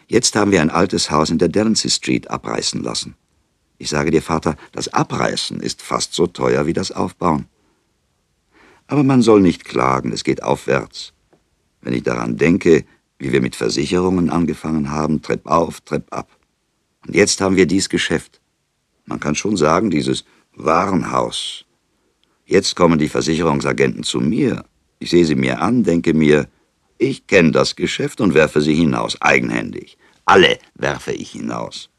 Jetzt 0.08 0.36
haben 0.36 0.52
wir 0.52 0.62
ein 0.62 0.70
altes 0.70 1.12
Haus 1.12 1.30
in 1.30 1.38
der 1.38 1.48
Delancey 1.48 1.90
Street 1.90 2.30
abreißen 2.30 2.82
lassen. 2.84 3.16
Ich 3.84 3.90
sage 3.90 4.12
dir, 4.12 4.22
Vater, 4.22 4.56
das 4.72 4.94
Abreißen 4.94 5.60
ist 5.60 5.82
fast 5.82 6.14
so 6.14 6.26
teuer 6.26 6.66
wie 6.66 6.72
das 6.72 6.94
Aufbauen. 6.94 7.48
Aber 8.88 9.04
man 9.04 9.22
soll 9.22 9.42
nicht 9.42 9.66
klagen, 9.66 10.14
es 10.14 10.24
geht 10.24 10.42
aufwärts. 10.42 11.12
Wenn 11.82 11.94
ich 11.94 12.04
daran 12.04 12.38
denke, 12.38 12.86
wie 13.20 13.34
wir 13.34 13.42
mit 13.42 13.58
Versicherungen 13.58 14.30
angefangen 14.30 14.90
haben, 14.90 15.22
Trepp 15.22 15.46
auf, 15.48 15.82
Trepp 15.82 16.06
ab. 16.14 16.30
Und 17.06 17.14
jetzt 17.14 17.42
haben 17.42 17.58
wir 17.58 17.66
dies 17.66 17.90
Geschäft. 17.90 18.40
Man 19.04 19.20
kann 19.20 19.36
schon 19.36 19.58
sagen, 19.58 19.92
dieses 19.92 20.24
Warenhaus. 20.56 21.66
Jetzt 22.46 22.78
kommen 22.78 23.00
die 23.00 23.10
Versicherungsagenten 23.10 24.04
zu 24.04 24.22
mir. 24.22 24.64
Ich 25.00 25.10
sehe 25.10 25.26
sie 25.26 25.36
mir 25.36 25.60
an, 25.62 25.84
denke 25.84 26.14
mir, 26.14 26.48
ich 26.98 27.28
kenne 27.28 27.52
das 27.52 27.76
Geschäft 27.76 28.22
und 28.22 28.34
werfe 28.34 28.62
sie 28.62 28.76
hinaus, 28.76 29.22
eigenhändig. 29.22 29.98
Alle 30.24 30.58
werfe 30.74 31.12
ich 31.12 31.32
hinaus. 31.32 31.90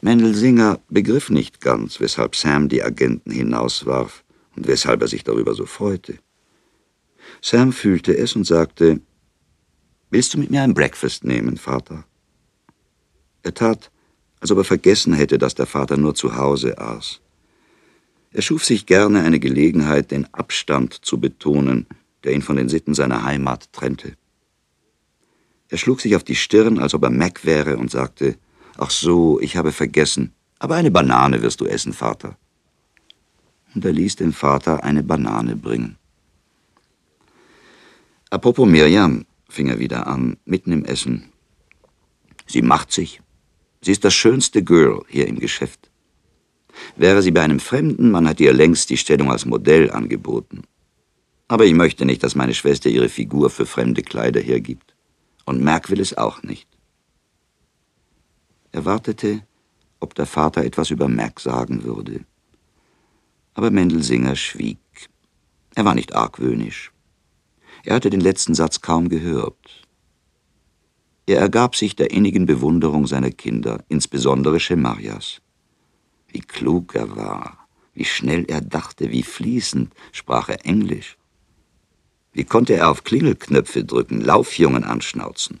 Mendelsinger 0.00 0.80
begriff 0.88 1.30
nicht 1.30 1.60
ganz, 1.60 2.00
weshalb 2.00 2.36
Sam 2.36 2.68
die 2.68 2.82
Agenten 2.82 3.30
hinauswarf 3.30 4.24
und 4.54 4.66
weshalb 4.66 5.02
er 5.02 5.08
sich 5.08 5.24
darüber 5.24 5.54
so 5.54 5.66
freute. 5.66 6.18
Sam 7.40 7.72
fühlte 7.72 8.16
es 8.16 8.36
und 8.36 8.44
sagte, 8.44 9.00
Willst 10.10 10.34
du 10.34 10.38
mit 10.38 10.50
mir 10.50 10.62
ein 10.62 10.74
Breakfast 10.74 11.24
nehmen, 11.24 11.56
Vater? 11.56 12.04
Er 13.42 13.54
tat, 13.54 13.90
als 14.40 14.50
ob 14.50 14.58
er 14.58 14.64
vergessen 14.64 15.14
hätte, 15.14 15.36
dass 15.36 15.54
der 15.54 15.66
Vater 15.66 15.96
nur 15.96 16.14
zu 16.14 16.36
Hause 16.36 16.78
aß. 16.78 17.20
Er 18.32 18.42
schuf 18.42 18.64
sich 18.64 18.86
gerne 18.86 19.22
eine 19.22 19.40
Gelegenheit, 19.40 20.10
den 20.10 20.32
Abstand 20.32 21.04
zu 21.04 21.18
betonen, 21.18 21.86
der 22.22 22.32
ihn 22.32 22.42
von 22.42 22.56
den 22.56 22.68
Sitten 22.68 22.94
seiner 22.94 23.24
Heimat 23.24 23.72
trennte. 23.72 24.16
Er 25.68 25.78
schlug 25.78 26.00
sich 26.00 26.14
auf 26.14 26.22
die 26.22 26.34
Stirn, 26.34 26.78
als 26.78 26.94
ob 26.94 27.02
er 27.02 27.10
Mac 27.10 27.44
wäre, 27.44 27.76
und 27.76 27.90
sagte, 27.90 28.36
Ach 28.78 28.90
so, 28.90 29.40
ich 29.40 29.56
habe 29.56 29.72
vergessen, 29.72 30.34
aber 30.58 30.74
eine 30.74 30.90
Banane 30.90 31.42
wirst 31.42 31.60
du 31.60 31.66
essen, 31.66 31.92
Vater. 31.92 32.36
Und 33.74 33.84
er 33.84 33.92
ließ 33.92 34.16
den 34.16 34.32
Vater 34.32 34.84
eine 34.84 35.02
Banane 35.02 35.56
bringen. 35.56 35.96
Apropos 38.30 38.68
Miriam, 38.68 39.24
fing 39.48 39.68
er 39.68 39.78
wieder 39.78 40.06
an, 40.06 40.36
mitten 40.44 40.72
im 40.72 40.84
Essen. 40.84 41.30
Sie 42.46 42.62
macht 42.62 42.92
sich. 42.92 43.20
Sie 43.80 43.92
ist 43.92 44.04
das 44.04 44.14
schönste 44.14 44.62
Girl 44.62 45.02
hier 45.08 45.26
im 45.26 45.38
Geschäft. 45.38 45.90
Wäre 46.96 47.22
sie 47.22 47.30
bei 47.30 47.42
einem 47.42 47.60
Fremden, 47.60 48.10
man 48.10 48.28
hat 48.28 48.40
ihr 48.40 48.52
längst 48.52 48.90
die 48.90 48.96
Stellung 48.96 49.30
als 49.30 49.46
Modell 49.46 49.90
angeboten. 49.90 50.62
Aber 51.48 51.64
ich 51.64 51.74
möchte 51.74 52.04
nicht, 52.04 52.22
dass 52.22 52.34
meine 52.34 52.54
Schwester 52.54 52.90
ihre 52.90 53.08
Figur 53.08 53.48
für 53.50 53.66
fremde 53.66 54.02
Kleider 54.02 54.40
hergibt. 54.40 54.94
Und 55.44 55.62
Merk 55.62 55.90
will 55.90 56.00
es 56.00 56.16
auch 56.18 56.42
nicht. 56.42 56.68
Er 58.76 58.84
wartete, 58.84 59.42
ob 60.00 60.14
der 60.14 60.26
Vater 60.26 60.62
etwas 60.62 60.90
über 60.90 61.08
Merk 61.08 61.40
sagen 61.40 61.82
würde. 61.84 62.26
Aber 63.54 63.70
Mendelsinger 63.70 64.36
schwieg. 64.36 65.08
Er 65.74 65.86
war 65.86 65.94
nicht 65.94 66.14
argwöhnisch. 66.14 66.92
Er 67.84 67.94
hatte 67.94 68.10
den 68.10 68.20
letzten 68.20 68.54
Satz 68.54 68.82
kaum 68.82 69.08
gehört. 69.08 69.86
Er 71.24 71.38
ergab 71.38 71.74
sich 71.74 71.96
der 71.96 72.10
innigen 72.10 72.44
Bewunderung 72.44 73.06
seiner 73.06 73.30
Kinder, 73.30 73.82
insbesondere 73.88 74.60
Schemarias. 74.60 75.40
Wie 76.28 76.40
klug 76.40 76.94
er 76.94 77.16
war, 77.16 77.66
wie 77.94 78.04
schnell 78.04 78.44
er 78.46 78.60
dachte, 78.60 79.10
wie 79.10 79.22
fließend 79.22 79.94
sprach 80.12 80.50
er 80.50 80.66
Englisch. 80.66 81.16
Wie 82.34 82.44
konnte 82.44 82.74
er 82.74 82.90
auf 82.90 83.04
Klingelknöpfe 83.04 83.84
drücken, 83.84 84.20
Laufjungen 84.20 84.84
anschnauzen? 84.84 85.60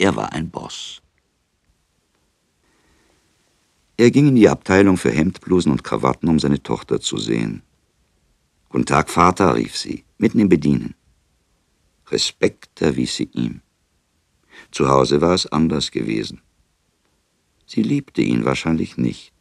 Er 0.00 0.16
war 0.16 0.32
ein 0.32 0.50
Boss. 0.50 1.01
Er 4.02 4.10
ging 4.10 4.26
in 4.26 4.34
die 4.34 4.48
Abteilung 4.48 4.96
für 4.96 5.12
Hemdblusen 5.12 5.70
und 5.70 5.84
Krawatten, 5.84 6.28
um 6.28 6.40
seine 6.40 6.60
Tochter 6.60 7.00
zu 7.00 7.18
sehen. 7.18 7.62
Guten 8.68 8.84
Tag, 8.84 9.08
Vater, 9.08 9.54
rief 9.54 9.76
sie, 9.76 10.02
mitten 10.18 10.40
im 10.40 10.48
Bedienen. 10.48 10.96
Respekt 12.08 12.82
erwies 12.82 13.14
sie 13.14 13.30
ihm. 13.32 13.60
Zu 14.72 14.88
Hause 14.88 15.20
war 15.20 15.34
es 15.34 15.46
anders 15.46 15.92
gewesen. 15.92 16.40
Sie 17.64 17.84
liebte 17.84 18.22
ihn 18.22 18.44
wahrscheinlich 18.44 18.96
nicht. 18.96 19.32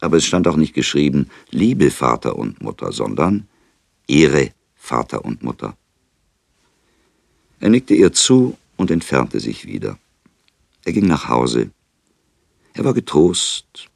Aber 0.00 0.18
es 0.18 0.26
stand 0.26 0.46
auch 0.46 0.56
nicht 0.56 0.74
geschrieben, 0.74 1.28
liebe 1.50 1.90
Vater 1.90 2.36
und 2.36 2.62
Mutter, 2.62 2.92
sondern 2.92 3.48
Ehre 4.06 4.52
Vater 4.76 5.24
und 5.24 5.42
Mutter. 5.42 5.76
Er 7.58 7.70
nickte 7.70 7.94
ihr 7.94 8.12
zu 8.12 8.56
und 8.76 8.92
entfernte 8.92 9.40
sich 9.40 9.66
wieder. 9.66 9.98
Er 10.84 10.92
ging 10.92 11.08
nach 11.08 11.28
Hause. 11.28 11.72
Er 12.74 12.84
war 12.84 12.94
getrost. 12.94 13.90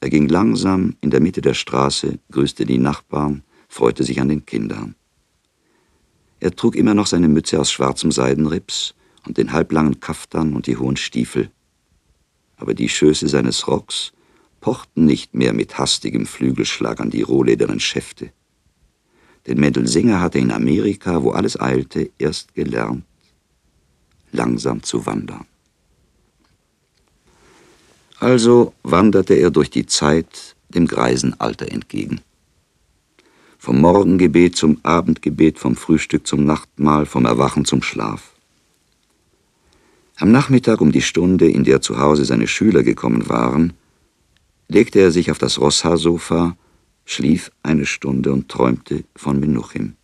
Er 0.00 0.10
ging 0.10 0.28
langsam 0.28 0.96
in 1.00 1.10
der 1.10 1.20
Mitte 1.20 1.40
der 1.40 1.54
Straße, 1.54 2.18
grüßte 2.30 2.66
die 2.66 2.78
Nachbarn, 2.78 3.42
freute 3.68 4.04
sich 4.04 4.20
an 4.20 4.28
den 4.28 4.44
Kindern. 4.44 4.94
Er 6.40 6.54
trug 6.54 6.76
immer 6.76 6.94
noch 6.94 7.06
seine 7.06 7.28
Mütze 7.28 7.58
aus 7.58 7.72
schwarzem 7.72 8.12
Seidenrips 8.12 8.94
und 9.26 9.38
den 9.38 9.52
halblangen 9.52 9.98
Kaftan 9.98 10.54
und 10.54 10.66
die 10.66 10.76
hohen 10.76 10.96
Stiefel. 10.96 11.50
Aber 12.56 12.74
die 12.74 12.88
Schöße 12.88 13.28
seines 13.28 13.66
Rocks 13.66 14.12
pochten 14.60 15.04
nicht 15.04 15.34
mehr 15.34 15.52
mit 15.52 15.78
hastigem 15.78 16.26
Flügelschlag 16.26 17.00
an 17.00 17.10
die 17.10 17.22
rohledernen 17.22 17.80
Schäfte. 17.80 18.32
Denn 19.46 19.58
Mendelsinger 19.58 20.20
hatte 20.20 20.38
in 20.38 20.50
Amerika, 20.50 21.22
wo 21.22 21.30
alles 21.30 21.58
eilte, 21.58 22.10
erst 22.18 22.54
gelernt, 22.54 23.04
langsam 24.32 24.82
zu 24.82 25.06
wandern. 25.06 25.46
Also 28.20 28.74
wanderte 28.82 29.34
er 29.34 29.50
durch 29.50 29.70
die 29.70 29.86
Zeit 29.86 30.56
dem 30.68 30.86
greisen 30.86 31.38
Alter 31.40 31.70
entgegen. 31.70 32.20
Vom 33.58 33.80
Morgengebet 33.80 34.56
zum 34.56 34.78
Abendgebet, 34.82 35.58
vom 35.58 35.76
Frühstück 35.76 36.26
zum 36.26 36.44
Nachtmahl, 36.44 37.06
vom 37.06 37.24
Erwachen 37.24 37.64
zum 37.64 37.82
Schlaf. 37.82 38.32
Am 40.16 40.32
Nachmittag 40.32 40.80
um 40.80 40.90
die 40.90 41.02
Stunde, 41.02 41.48
in 41.48 41.64
der 41.64 41.80
zu 41.80 41.98
Hause 41.98 42.24
seine 42.24 42.48
Schüler 42.48 42.82
gekommen 42.82 43.28
waren, 43.28 43.72
legte 44.66 44.98
er 44.98 45.12
sich 45.12 45.30
auf 45.30 45.38
das 45.38 45.60
Rosshaarsofa, 45.60 46.56
schlief 47.04 47.52
eine 47.62 47.86
Stunde 47.86 48.32
und 48.32 48.48
träumte 48.48 49.04
von 49.14 49.38
Menuchim. 49.38 49.94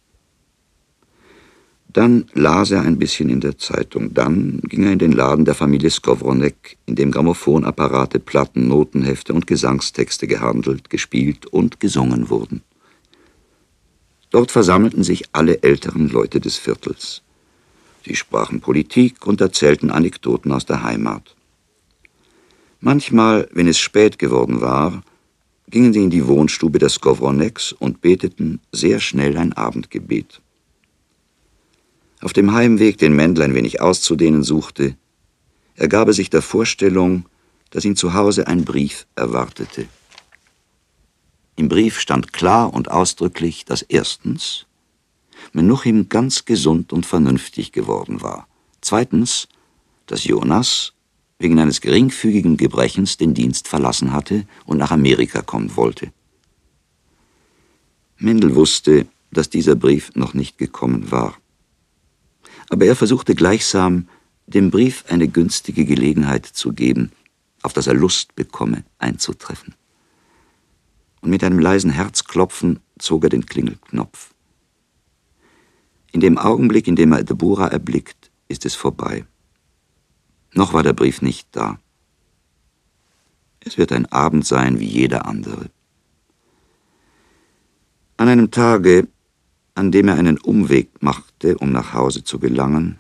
Dann 1.95 2.27
las 2.35 2.73
er 2.73 2.83
ein 2.83 2.99
bisschen 2.99 3.31
in 3.31 3.41
der 3.41 3.57
Zeitung. 3.57 4.13
Dann 4.15 4.59
ging 4.65 4.83
er 4.83 4.93
in 4.93 4.99
den 4.99 5.13
Laden 5.13 5.45
der 5.45 5.55
Familie 5.55 5.91
Skowronek, 5.91 6.77
in 6.87 6.97
dem 6.97 7.13
Grammophonapparate, 7.13 8.19
Platten, 8.19 8.67
Notenhefte 8.67 9.33
und 9.33 9.47
Gesangstexte 9.47 10.27
gehandelt, 10.27 10.91
gespielt 10.91 11.47
und 11.47 11.79
gesungen 11.79 12.31
wurden. 12.31 12.63
Dort 14.31 14.51
versammelten 14.51 15.05
sich 15.05 15.27
alle 15.31 15.63
älteren 15.63 16.09
Leute 16.09 16.41
des 16.41 16.57
Viertels. 16.57 17.23
Sie 18.05 18.17
sprachen 18.17 18.61
Politik 18.61 19.25
und 19.29 19.41
erzählten 19.41 19.91
Anekdoten 19.91 20.51
aus 20.51 20.67
der 20.67 20.83
Heimat. 20.83 21.37
Manchmal, 22.81 23.49
wenn 23.53 23.69
es 23.69 23.79
spät 23.79 24.19
geworden 24.19 24.61
war, 24.61 25.05
gingen 25.71 25.93
sie 25.93 26.03
in 26.03 26.11
die 26.11 26.27
Wohnstube 26.27 26.81
des 26.81 26.95
Skowroneks 26.95 27.71
und 27.71 28.01
beteten 28.01 28.59
sehr 28.73 28.99
schnell 28.99 29.39
ein 29.39 29.53
Abendgebet. 29.53 30.41
Auf 32.25 32.33
dem 32.33 32.55
Heimweg, 32.55 32.97
den 32.97 33.15
Mendel 33.15 33.45
ein 33.45 33.55
wenig 33.55 33.83
auszudehnen 33.83 34.43
suchte, 34.45 34.97
ergab 35.75 36.09
er 36.09 36.15
sich 36.15 36.31
der 36.31 36.41
Vorstellung, 36.41 37.27
dass 37.69 37.85
ihn 37.85 37.97
zu 37.97 38.15
Hause 38.15 38.47
ein 38.47 38.65
Brief 38.65 39.07
erwartete. 39.15 39.87
Im 41.57 41.69
Brief 41.69 42.01
stand 42.01 42.33
klar 42.33 42.73
und 42.73 42.91
ausdrücklich, 42.91 43.67
dass 43.67 43.83
erstens 43.83 44.65
Menuchim 45.53 46.09
ganz 46.09 46.47
gesund 46.47 46.95
und 46.95 47.05
vernünftig 47.05 47.73
geworden 47.73 48.23
war. 48.23 48.49
Zweitens, 48.81 49.47
dass 50.07 50.25
Jonas 50.25 50.95
wegen 51.39 51.59
eines 51.59 51.83
geringfügigen 51.83 52.57
Gebrechens 52.57 53.19
den 53.19 53.35
Dienst 53.35 53.69
verlassen 53.69 54.15
hatte 54.15 54.47
und 54.65 54.79
nach 54.79 54.93
Amerika 54.93 55.43
kommen 55.43 55.77
wollte. 55.77 56.11
Mendel 58.17 58.55
wusste, 58.55 59.07
dass 59.31 59.51
dieser 59.51 59.75
Brief 59.75 60.13
noch 60.15 60.33
nicht 60.33 60.57
gekommen 60.57 61.11
war. 61.11 61.37
Aber 62.71 62.87
er 62.87 62.97
versuchte 62.97 63.35
gleichsam, 63.35 64.09
dem 64.47 64.71
Brief 64.71 65.05
eine 65.09 65.29
günstige 65.29 65.85
Gelegenheit 65.85 66.47
zu 66.47 66.73
geben, 66.73 67.13
auf 67.63 67.73
dass 67.73 67.87
er 67.87 67.95
Lust 67.95 68.35
bekomme, 68.35 68.85
einzutreffen. 68.99 69.75
Und 71.21 71.31
mit 71.31 71.43
einem 71.43 71.59
leisen 71.59 71.91
Herzklopfen 71.91 72.81
zog 72.99 73.25
er 73.25 73.31
den 73.31 73.47
Klingelknopf. 73.47 74.35
In 76.13 76.21
dem 76.21 76.39
Augenblick, 76.39 76.87
in 76.87 76.97
dem 76.97 77.13
er 77.13 77.25
Deborah 77.25 77.69
erblickt, 77.69 78.31
ist 78.49 78.67
es 78.67 78.75
vorbei. 78.75 79.25
Noch 80.53 80.73
war 80.73 80.83
der 80.83 80.93
Brief 80.93 81.23
nicht 81.23 81.49
da. 81.53 81.79
Es 83.61 83.79
wird 83.79 83.93
ein 83.93 84.07
Abend 84.07 84.47
sein 84.47 84.79
wie 84.79 84.87
jeder 84.87 85.27
andere. 85.27 85.71
An 88.17 88.29
einem 88.29 88.51
Tage, 88.51 89.09
an 89.75 89.91
dem 89.91 90.09
er 90.09 90.17
einen 90.17 90.39
Umweg 90.39 91.03
machte, 91.03 91.59
um 91.59 91.73
nach 91.73 91.93
Hause 91.93 92.25
zu 92.25 92.39
gelangen, 92.39 92.99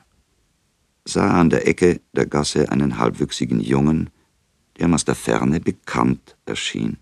sah 1.05 1.27
er 1.27 1.35
an 1.35 1.51
der 1.51 1.69
Ecke 1.69 2.01
der 2.13 2.27
Gasse 2.27 2.71
einen 2.71 2.99
halbwüchsigen 2.99 3.61
Jungen, 3.61 4.11
der 4.77 4.87
ihm 4.87 4.95
aus 4.95 5.05
der 5.05 5.15
Ferne 5.15 5.61
bekannt 5.61 6.37
erschien. 6.47 6.97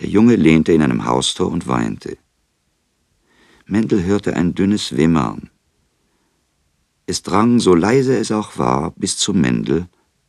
Der 0.00 0.08
Junge 0.08 0.36
lehnte 0.36 0.72
in 0.72 0.82
einem 0.82 1.04
Haustor 1.04 1.50
und 1.50 1.66
weinte. 1.66 2.16
Mendel 3.66 4.04
hörte 4.04 4.34
ein 4.34 4.54
dünnes 4.54 4.96
Wimmern. 4.96 5.50
Es 7.06 7.22
drang, 7.22 7.60
so 7.60 7.74
leise 7.74 8.16
es 8.16 8.32
auch 8.32 8.58
war, 8.58 8.92
bis 8.92 9.16
zu 9.16 9.34
Mendel 9.34 9.86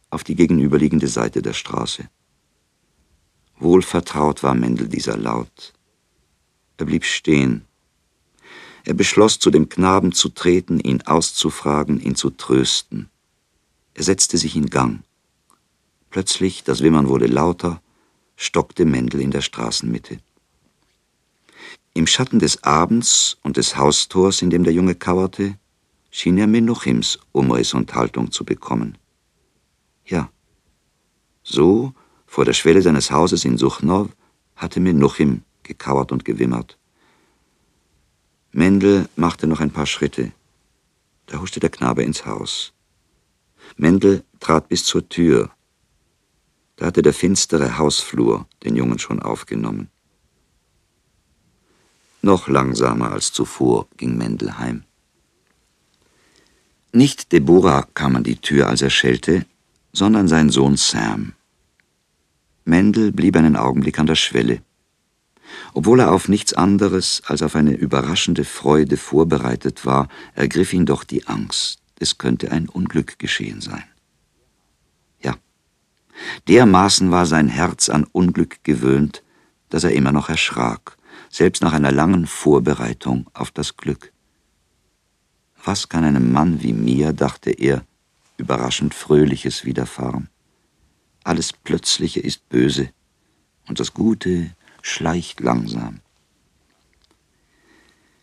auf 0.09 0.23
die 0.23 0.35
gegenüberliegende 0.35 1.07
Seite 1.07 1.41
der 1.41 1.53
Straße. 1.53 2.09
Wohlvertraut 3.57 4.43
war 4.43 4.53
Mendel 4.53 4.87
dieser 4.87 5.17
Laut. 5.17 5.73
Er 6.77 6.85
blieb 6.85 7.05
stehen. 7.05 7.65
Er 8.83 8.93
beschloss, 8.93 9.39
zu 9.39 9.49
dem 9.49 9.69
Knaben 9.69 10.11
zu 10.11 10.29
treten, 10.29 10.79
ihn 10.79 11.01
auszufragen, 11.03 12.01
ihn 12.01 12.15
zu 12.15 12.31
trösten. 12.31 13.09
Er 13.93 14.03
setzte 14.03 14.37
sich 14.37 14.55
in 14.55 14.69
Gang. 14.69 15.03
Plötzlich, 16.09 16.63
das 16.63 16.81
Wimmern 16.81 17.07
wurde 17.07 17.27
lauter, 17.27 17.81
stockte 18.35 18.85
Mendel 18.85 19.21
in 19.21 19.31
der 19.31 19.41
Straßenmitte. 19.41 20.19
Im 21.93 22.07
Schatten 22.07 22.39
des 22.39 22.63
Abends 22.63 23.37
und 23.43 23.57
des 23.57 23.77
Haustors, 23.77 24.41
in 24.41 24.49
dem 24.49 24.63
der 24.63 24.73
Junge 24.73 24.95
kauerte, 24.95 25.57
schien 26.11 26.37
er 26.37 26.47
Menuchims 26.47 27.19
Umriss 27.31 27.73
und 27.73 27.93
Haltung 27.93 28.31
zu 28.31 28.43
bekommen. 28.43 28.97
Ja, 30.05 30.29
so, 31.43 31.93
vor 32.25 32.45
der 32.45 32.53
Schwelle 32.53 32.81
seines 32.81 33.11
Hauses 33.11 33.45
in 33.45 33.57
Suchnow, 33.57 34.09
hatte 34.55 34.79
Menuchim 34.79 35.43
gekauert 35.63 36.11
und 36.11 36.25
gewimmert. 36.25 36.77
Mendel 38.51 39.09
machte 39.15 39.47
noch 39.47 39.59
ein 39.59 39.71
paar 39.71 39.85
Schritte. 39.87 40.31
Da 41.25 41.39
huschte 41.39 41.59
der 41.59 41.69
Knabe 41.69 42.03
ins 42.03 42.25
Haus. 42.25 42.73
Mendel 43.77 44.23
trat 44.39 44.69
bis 44.69 44.85
zur 44.85 45.07
Tür. 45.09 45.51
Da 46.75 46.87
hatte 46.87 47.01
der 47.01 47.13
finstere 47.13 47.77
Hausflur 47.77 48.47
den 48.63 48.75
Jungen 48.75 48.99
schon 48.99 49.21
aufgenommen. 49.21 49.89
Noch 52.21 52.47
langsamer 52.47 53.11
als 53.11 53.31
zuvor 53.31 53.87
ging 53.97 54.17
Mendel 54.17 54.57
heim. 54.57 54.83
Nicht 56.91 57.31
Deborah 57.31 57.87
kam 57.93 58.15
an 58.15 58.23
die 58.23 58.37
Tür, 58.37 58.67
als 58.67 58.81
er 58.81 58.91
schellte, 58.91 59.45
sondern 59.91 60.27
sein 60.27 60.49
Sohn 60.49 60.77
Sam. 60.77 61.33
Mendel 62.65 63.11
blieb 63.11 63.35
einen 63.35 63.55
Augenblick 63.55 63.99
an 63.99 64.05
der 64.05 64.15
Schwelle. 64.15 64.61
Obwohl 65.73 65.99
er 65.99 66.11
auf 66.11 66.27
nichts 66.27 66.53
anderes 66.53 67.21
als 67.25 67.41
auf 67.41 67.55
eine 67.55 67.73
überraschende 67.73 68.45
Freude 68.45 68.97
vorbereitet 68.97 69.85
war, 69.85 70.07
ergriff 70.35 70.73
ihn 70.73 70.85
doch 70.85 71.03
die 71.03 71.27
Angst, 71.27 71.79
es 71.99 72.17
könnte 72.17 72.51
ein 72.51 72.69
Unglück 72.69 73.19
geschehen 73.19 73.61
sein. 73.61 73.83
Ja, 75.21 75.35
dermaßen 76.47 77.11
war 77.11 77.25
sein 77.25 77.47
Herz 77.47 77.89
an 77.89 78.05
Unglück 78.11 78.63
gewöhnt, 78.63 79.23
dass 79.69 79.83
er 79.83 79.93
immer 79.93 80.11
noch 80.11 80.29
erschrak 80.29 80.97
selbst 81.33 81.63
nach 81.63 81.73
einer 81.73 81.91
langen 81.91 82.27
Vorbereitung 82.27 83.27
auf 83.33 83.49
das 83.49 83.75
Glück. 83.75 84.13
Was 85.63 85.89
kann 85.89 86.03
einem 86.03 86.31
Mann 86.31 86.61
wie 86.61 86.73
mir, 86.73 87.11
dachte 87.11 87.49
er, 87.49 87.83
überraschend 88.37 88.93
Fröhliches 88.93 89.65
widerfahren? 89.65 90.29
Alles 91.23 91.51
Plötzliche 91.51 92.19
ist 92.19 92.47
böse, 92.49 92.89
und 93.67 93.79
das 93.79 93.93
Gute 93.93 94.51
schleicht 94.83 95.39
langsam. 95.39 96.01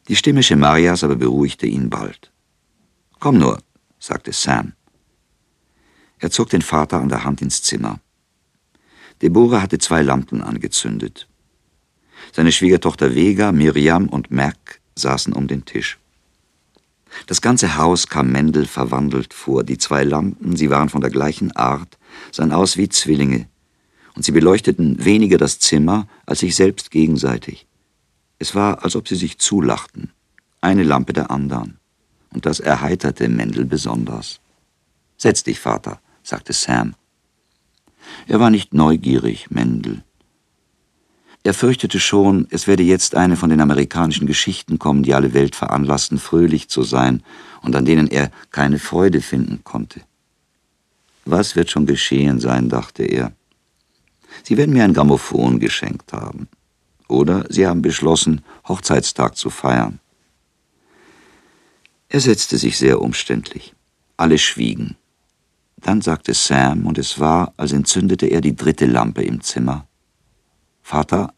Die 0.06 0.14
Stimme 0.14 0.42
Schemarias 0.42 1.02
aber 1.02 1.16
beruhigte 1.16 1.66
ihn 1.66 1.90
bald. 1.90 2.30
Komm 3.18 3.38
nur, 3.38 3.60
sagte 3.98 4.32
Sam. 4.32 4.74
Er 6.18 6.30
zog 6.30 6.50
den 6.50 6.62
Vater 6.62 7.00
an 7.00 7.08
der 7.08 7.24
Hand 7.24 7.42
ins 7.42 7.62
Zimmer. 7.62 7.98
Deborah 9.22 9.62
hatte 9.62 9.78
zwei 9.78 10.02
Lampen 10.02 10.42
angezündet. 10.42 11.28
Seine 12.32 12.52
Schwiegertochter 12.52 13.14
Vega, 13.14 13.52
Miriam 13.52 14.08
und 14.08 14.30
Mac 14.30 14.80
saßen 14.94 15.32
um 15.32 15.48
den 15.48 15.64
Tisch. 15.64 15.98
Das 17.26 17.40
ganze 17.40 17.76
Haus 17.76 18.06
kam 18.06 18.30
Mendel 18.30 18.66
verwandelt 18.66 19.34
vor. 19.34 19.64
Die 19.64 19.78
zwei 19.78 20.04
Lampen, 20.04 20.56
sie 20.56 20.70
waren 20.70 20.88
von 20.88 21.00
der 21.00 21.10
gleichen 21.10 21.52
Art, 21.52 21.98
sahen 22.30 22.52
aus 22.52 22.76
wie 22.76 22.88
Zwillinge, 22.88 23.48
und 24.20 24.24
sie 24.24 24.32
beleuchteten 24.32 25.02
weniger 25.02 25.38
das 25.38 25.60
Zimmer 25.60 26.06
als 26.26 26.40
sich 26.40 26.54
selbst 26.54 26.90
gegenseitig. 26.90 27.66
Es 28.38 28.54
war, 28.54 28.84
als 28.84 28.94
ob 28.94 29.08
sie 29.08 29.16
sich 29.16 29.38
zulachten, 29.38 30.10
eine 30.60 30.82
Lampe 30.82 31.14
der 31.14 31.30
anderen, 31.30 31.78
und 32.28 32.44
das 32.44 32.60
erheiterte 32.60 33.30
Mendel 33.30 33.64
besonders. 33.64 34.40
Setz 35.16 35.42
dich, 35.42 35.58
Vater, 35.58 36.02
sagte 36.22 36.52
Sam. 36.52 36.96
Er 38.26 38.40
war 38.40 38.50
nicht 38.50 38.74
neugierig, 38.74 39.50
Mendel. 39.50 40.04
Er 41.42 41.54
fürchtete 41.54 41.98
schon, 41.98 42.46
es 42.50 42.66
werde 42.66 42.82
jetzt 42.82 43.14
eine 43.14 43.36
von 43.36 43.48
den 43.48 43.62
amerikanischen 43.62 44.26
Geschichten 44.26 44.78
kommen, 44.78 45.02
die 45.02 45.14
alle 45.14 45.32
Welt 45.32 45.56
veranlassten, 45.56 46.18
fröhlich 46.18 46.68
zu 46.68 46.82
sein 46.82 47.22
und 47.62 47.74
an 47.74 47.86
denen 47.86 48.06
er 48.06 48.30
keine 48.50 48.78
Freude 48.78 49.22
finden 49.22 49.64
konnte. 49.64 50.02
Was 51.24 51.56
wird 51.56 51.70
schon 51.70 51.86
geschehen 51.86 52.38
sein, 52.38 52.68
dachte 52.68 53.04
er. 53.04 53.32
Sie 54.42 54.56
werden 54.56 54.72
mir 54.72 54.84
ein 54.84 54.94
Grammophon 54.94 55.58
geschenkt 55.58 56.12
haben. 56.12 56.48
Oder 57.08 57.44
sie 57.48 57.66
haben 57.66 57.82
beschlossen, 57.82 58.42
Hochzeitstag 58.68 59.36
zu 59.36 59.50
feiern. 59.50 59.98
Er 62.08 62.20
setzte 62.20 62.58
sich 62.58 62.78
sehr 62.78 63.00
umständlich. 63.00 63.74
Alle 64.16 64.38
schwiegen. 64.38 64.96
Dann 65.76 66.02
sagte 66.02 66.34
Sam, 66.34 66.86
und 66.86 66.98
es 66.98 67.18
war, 67.18 67.54
als 67.56 67.72
entzündete 67.72 68.26
er 68.26 68.40
die 68.40 68.54
dritte 68.54 68.86
Lampe 68.86 69.22
im 69.22 69.40
Zimmer. 69.40 69.86
Vater, 70.82 71.32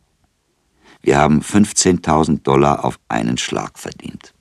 wir 1.00 1.18
haben 1.18 1.40
15.000 1.40 2.42
Dollar 2.42 2.84
auf 2.84 2.98
einen 3.08 3.38
Schlag 3.38 3.78
verdient. 3.78 4.34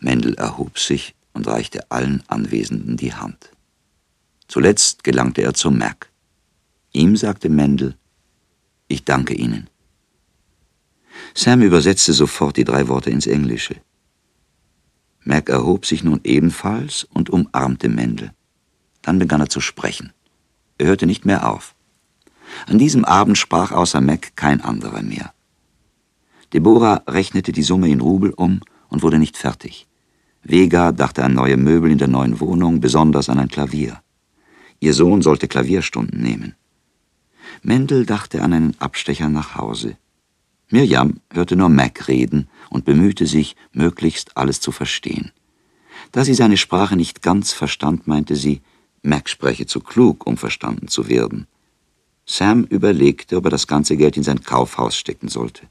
Mendel 0.00 0.34
erhob 0.34 0.78
sich 0.78 1.14
und 1.32 1.46
reichte 1.46 1.90
allen 1.90 2.22
Anwesenden 2.28 2.96
die 2.96 3.14
Hand. 3.14 3.50
Zuletzt 4.48 5.04
gelangte 5.04 5.42
er 5.42 5.54
zum 5.54 5.78
Mac. 5.78 6.10
Ihm 6.92 7.16
sagte 7.16 7.50
Mendel, 7.50 7.96
ich 8.88 9.04
danke 9.04 9.34
Ihnen. 9.34 9.68
Sam 11.34 11.60
übersetzte 11.60 12.14
sofort 12.14 12.56
die 12.56 12.64
drei 12.64 12.88
Worte 12.88 13.10
ins 13.10 13.26
Englische. 13.26 13.76
Mac 15.22 15.50
erhob 15.50 15.84
sich 15.84 16.02
nun 16.02 16.20
ebenfalls 16.24 17.04
und 17.04 17.28
umarmte 17.28 17.90
Mendel. 17.90 18.32
Dann 19.02 19.18
begann 19.18 19.42
er 19.42 19.50
zu 19.50 19.60
sprechen. 19.60 20.14
Er 20.78 20.86
hörte 20.86 21.06
nicht 21.06 21.26
mehr 21.26 21.52
auf. 21.52 21.74
An 22.66 22.78
diesem 22.78 23.04
Abend 23.04 23.36
sprach 23.36 23.72
außer 23.72 24.00
Mac 24.00 24.34
kein 24.36 24.62
anderer 24.62 25.02
mehr. 25.02 25.34
Deborah 26.54 27.02
rechnete 27.06 27.52
die 27.52 27.62
Summe 27.62 27.90
in 27.90 28.00
Rubel 28.00 28.30
um 28.30 28.60
und 28.88 29.02
wurde 29.02 29.18
nicht 29.18 29.36
fertig. 29.36 29.86
Vega 30.42 30.92
dachte 30.92 31.22
an 31.22 31.34
neue 31.34 31.58
Möbel 31.58 31.90
in 31.90 31.98
der 31.98 32.08
neuen 32.08 32.40
Wohnung, 32.40 32.80
besonders 32.80 33.28
an 33.28 33.38
ein 33.38 33.48
Klavier. 33.48 34.00
Ihr 34.80 34.94
Sohn 34.94 35.22
sollte 35.22 35.48
Klavierstunden 35.48 36.20
nehmen. 36.22 36.54
Mendel 37.62 38.06
dachte 38.06 38.42
an 38.42 38.52
einen 38.52 38.80
Abstecher 38.80 39.28
nach 39.28 39.56
Hause. 39.56 39.96
Mirjam 40.70 41.20
hörte 41.32 41.56
nur 41.56 41.68
Mac 41.68 42.08
reden 42.08 42.48
und 42.70 42.84
bemühte 42.84 43.26
sich, 43.26 43.56
möglichst 43.72 44.36
alles 44.36 44.60
zu 44.60 44.70
verstehen. 44.70 45.32
Da 46.12 46.24
sie 46.24 46.34
seine 46.34 46.56
Sprache 46.56 46.96
nicht 46.96 47.22
ganz 47.22 47.52
verstand, 47.52 48.06
meinte 48.06 48.36
sie, 48.36 48.60
Mac 49.02 49.28
spreche 49.28 49.66
zu 49.66 49.80
klug, 49.80 50.26
um 50.26 50.36
verstanden 50.36 50.88
zu 50.88 51.08
werden. 51.08 51.46
Sam 52.26 52.64
überlegte, 52.64 53.36
ob 53.36 53.46
er 53.46 53.50
das 53.50 53.66
ganze 53.66 53.96
Geld 53.96 54.16
in 54.16 54.22
sein 54.22 54.42
Kaufhaus 54.42 54.96
stecken 54.96 55.28
sollte. 55.28 55.66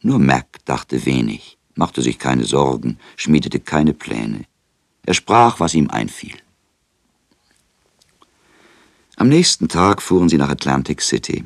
Nur 0.00 0.18
Mac 0.18 0.64
dachte 0.64 1.04
wenig, 1.04 1.58
machte 1.74 2.00
sich 2.00 2.18
keine 2.18 2.44
Sorgen, 2.44 2.98
schmiedete 3.16 3.60
keine 3.60 3.92
Pläne. 3.92 4.46
Er 5.04 5.14
sprach, 5.14 5.60
was 5.60 5.74
ihm 5.74 5.90
einfiel. 5.90 6.36
Am 9.20 9.28
nächsten 9.28 9.68
Tag 9.68 10.00
fuhren 10.00 10.30
sie 10.30 10.38
nach 10.38 10.48
Atlantic 10.48 11.02
City. 11.02 11.44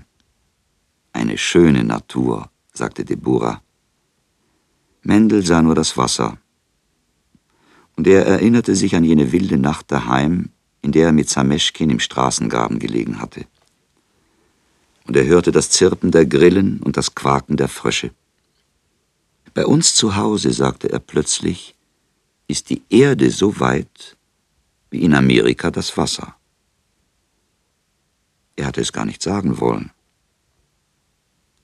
Eine 1.12 1.36
schöne 1.36 1.82
Natur, 1.82 2.48
sagte 2.72 3.04
Deborah. 3.04 3.62
Mendel 5.02 5.44
sah 5.44 5.60
nur 5.60 5.74
das 5.74 5.96
Wasser. 5.96 6.38
Und 7.96 8.06
er 8.06 8.26
erinnerte 8.26 8.76
sich 8.76 8.94
an 8.94 9.02
jene 9.02 9.32
wilde 9.32 9.58
Nacht 9.58 9.90
daheim, 9.90 10.50
in 10.82 10.92
der 10.92 11.06
er 11.06 11.12
mit 11.12 11.28
Sameschkin 11.28 11.90
im 11.90 11.98
Straßengraben 11.98 12.78
gelegen 12.78 13.20
hatte. 13.20 13.44
Und 15.08 15.16
er 15.16 15.24
hörte 15.24 15.50
das 15.50 15.70
Zirpen 15.70 16.12
der 16.12 16.26
Grillen 16.26 16.78
und 16.78 16.96
das 16.96 17.16
Quaken 17.16 17.56
der 17.56 17.66
Frösche. 17.66 18.12
Bei 19.52 19.66
uns 19.66 19.96
zu 19.96 20.14
Hause, 20.14 20.52
sagte 20.52 20.92
er 20.92 21.00
plötzlich, 21.00 21.74
ist 22.46 22.70
die 22.70 22.82
Erde 22.88 23.32
so 23.32 23.58
weit 23.58 24.16
wie 24.90 25.02
in 25.02 25.12
Amerika 25.12 25.72
das 25.72 25.96
Wasser. 25.96 26.36
Er 28.56 28.66
hatte 28.66 28.80
es 28.80 28.92
gar 28.92 29.04
nicht 29.04 29.22
sagen 29.22 29.60
wollen. 29.60 29.90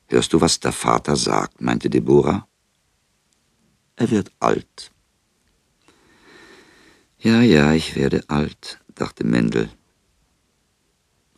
Hörst 0.09 0.33
du, 0.33 0.41
was 0.41 0.59
der 0.59 0.73
Vater 0.73 1.17
sagt? 1.17 1.61
meinte 1.61 1.89
Deborah. 1.89 2.49
Er 3.97 4.11
wird 4.11 4.33
alt. 4.41 4.91
Ja, 7.19 7.43
ja, 7.43 7.73
ich 7.75 7.97
werde 7.97 8.25
alt, 8.29 8.81
dachte 8.95 9.25
Mendel. 9.25 9.71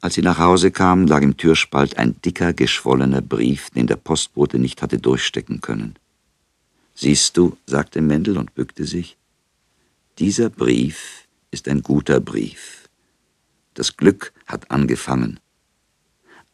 Als 0.00 0.14
sie 0.14 0.22
nach 0.22 0.38
Hause 0.38 0.70
kamen, 0.70 1.06
lag 1.06 1.22
im 1.22 1.36
Türspalt 1.36 1.96
ein 1.96 2.20
dicker, 2.22 2.52
geschwollener 2.52 3.20
Brief, 3.20 3.70
den 3.70 3.86
der 3.86 3.96
Postbote 3.96 4.58
nicht 4.58 4.80
hatte 4.80 4.98
durchstecken 4.98 5.60
können. 5.60 5.96
Siehst 6.94 7.36
du, 7.36 7.56
sagte 7.66 8.00
Mendel 8.00 8.38
und 8.38 8.54
bückte 8.54 8.84
sich, 8.84 9.16
dieser 10.18 10.50
Brief 10.50 11.26
ist 11.50 11.68
ein 11.68 11.82
guter 11.82 12.20
Brief. 12.20 12.81
Das 13.74 13.96
Glück 13.96 14.32
hat 14.46 14.70
angefangen. 14.70 15.40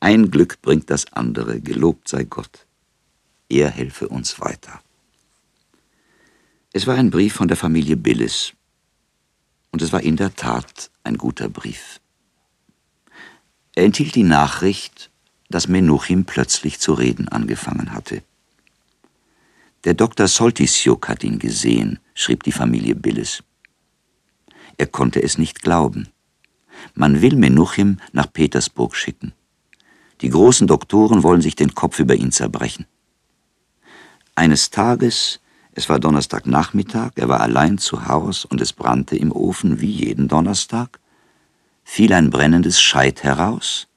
Ein 0.00 0.30
Glück 0.30 0.62
bringt 0.62 0.90
das 0.90 1.12
andere, 1.12 1.60
gelobt 1.60 2.08
sei 2.08 2.24
Gott. 2.24 2.66
Er 3.48 3.70
helfe 3.70 4.08
uns 4.08 4.40
weiter. 4.40 4.80
Es 6.72 6.86
war 6.86 6.94
ein 6.94 7.10
Brief 7.10 7.34
von 7.34 7.48
der 7.48 7.56
Familie 7.56 7.96
Billis. 7.96 8.52
Und 9.72 9.82
es 9.82 9.92
war 9.92 10.02
in 10.02 10.16
der 10.16 10.34
Tat 10.34 10.90
ein 11.02 11.18
guter 11.18 11.48
Brief. 11.48 12.00
Er 13.74 13.84
enthielt 13.84 14.14
die 14.14 14.22
Nachricht, 14.22 15.10
dass 15.50 15.68
Menuchim 15.68 16.24
plötzlich 16.24 16.78
zu 16.78 16.92
reden 16.92 17.28
angefangen 17.28 17.92
hatte. 17.92 18.22
Der 19.84 19.94
Dr. 19.94 20.28
Soltisjuk 20.28 21.08
hat 21.08 21.24
ihn 21.24 21.38
gesehen, 21.38 21.98
schrieb 22.14 22.42
die 22.42 22.52
Familie 22.52 22.94
Billis. 22.94 23.42
Er 24.76 24.86
konnte 24.86 25.22
es 25.22 25.38
nicht 25.38 25.62
glauben. 25.62 26.08
Man 26.94 27.20
will 27.22 27.36
Menuchim 27.36 27.98
nach 28.12 28.32
Petersburg 28.32 28.96
schicken. 28.96 29.32
Die 30.20 30.30
großen 30.30 30.66
Doktoren 30.66 31.22
wollen 31.22 31.42
sich 31.42 31.54
den 31.54 31.74
Kopf 31.74 31.98
über 32.00 32.14
ihn 32.14 32.32
zerbrechen. 32.32 32.86
Eines 34.34 34.70
Tages, 34.70 35.40
es 35.72 35.88
war 35.88 35.98
Donnerstagnachmittag, 35.98 37.12
er 37.16 37.28
war 37.28 37.40
allein 37.40 37.78
zu 37.78 38.06
Haus 38.06 38.44
und 38.44 38.60
es 38.60 38.72
brannte 38.72 39.16
im 39.16 39.32
Ofen 39.32 39.80
wie 39.80 39.90
jeden 39.90 40.28
Donnerstag, 40.28 40.98
fiel 41.84 42.12
ein 42.12 42.30
brennendes 42.30 42.80
Scheit 42.80 43.22
heraus, 43.22 43.88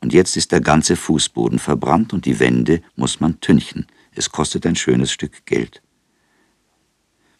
und 0.00 0.12
jetzt 0.12 0.36
ist 0.36 0.52
der 0.52 0.60
ganze 0.60 0.94
Fußboden 0.94 1.58
verbrannt 1.58 2.12
und 2.12 2.26
die 2.26 2.38
Wände 2.38 2.82
muss 2.94 3.18
man 3.18 3.40
tünchen. 3.40 3.86
Es 4.14 4.30
kostet 4.30 4.66
ein 4.66 4.76
schönes 4.76 5.10
Stück 5.10 5.44
Geld. 5.46 5.82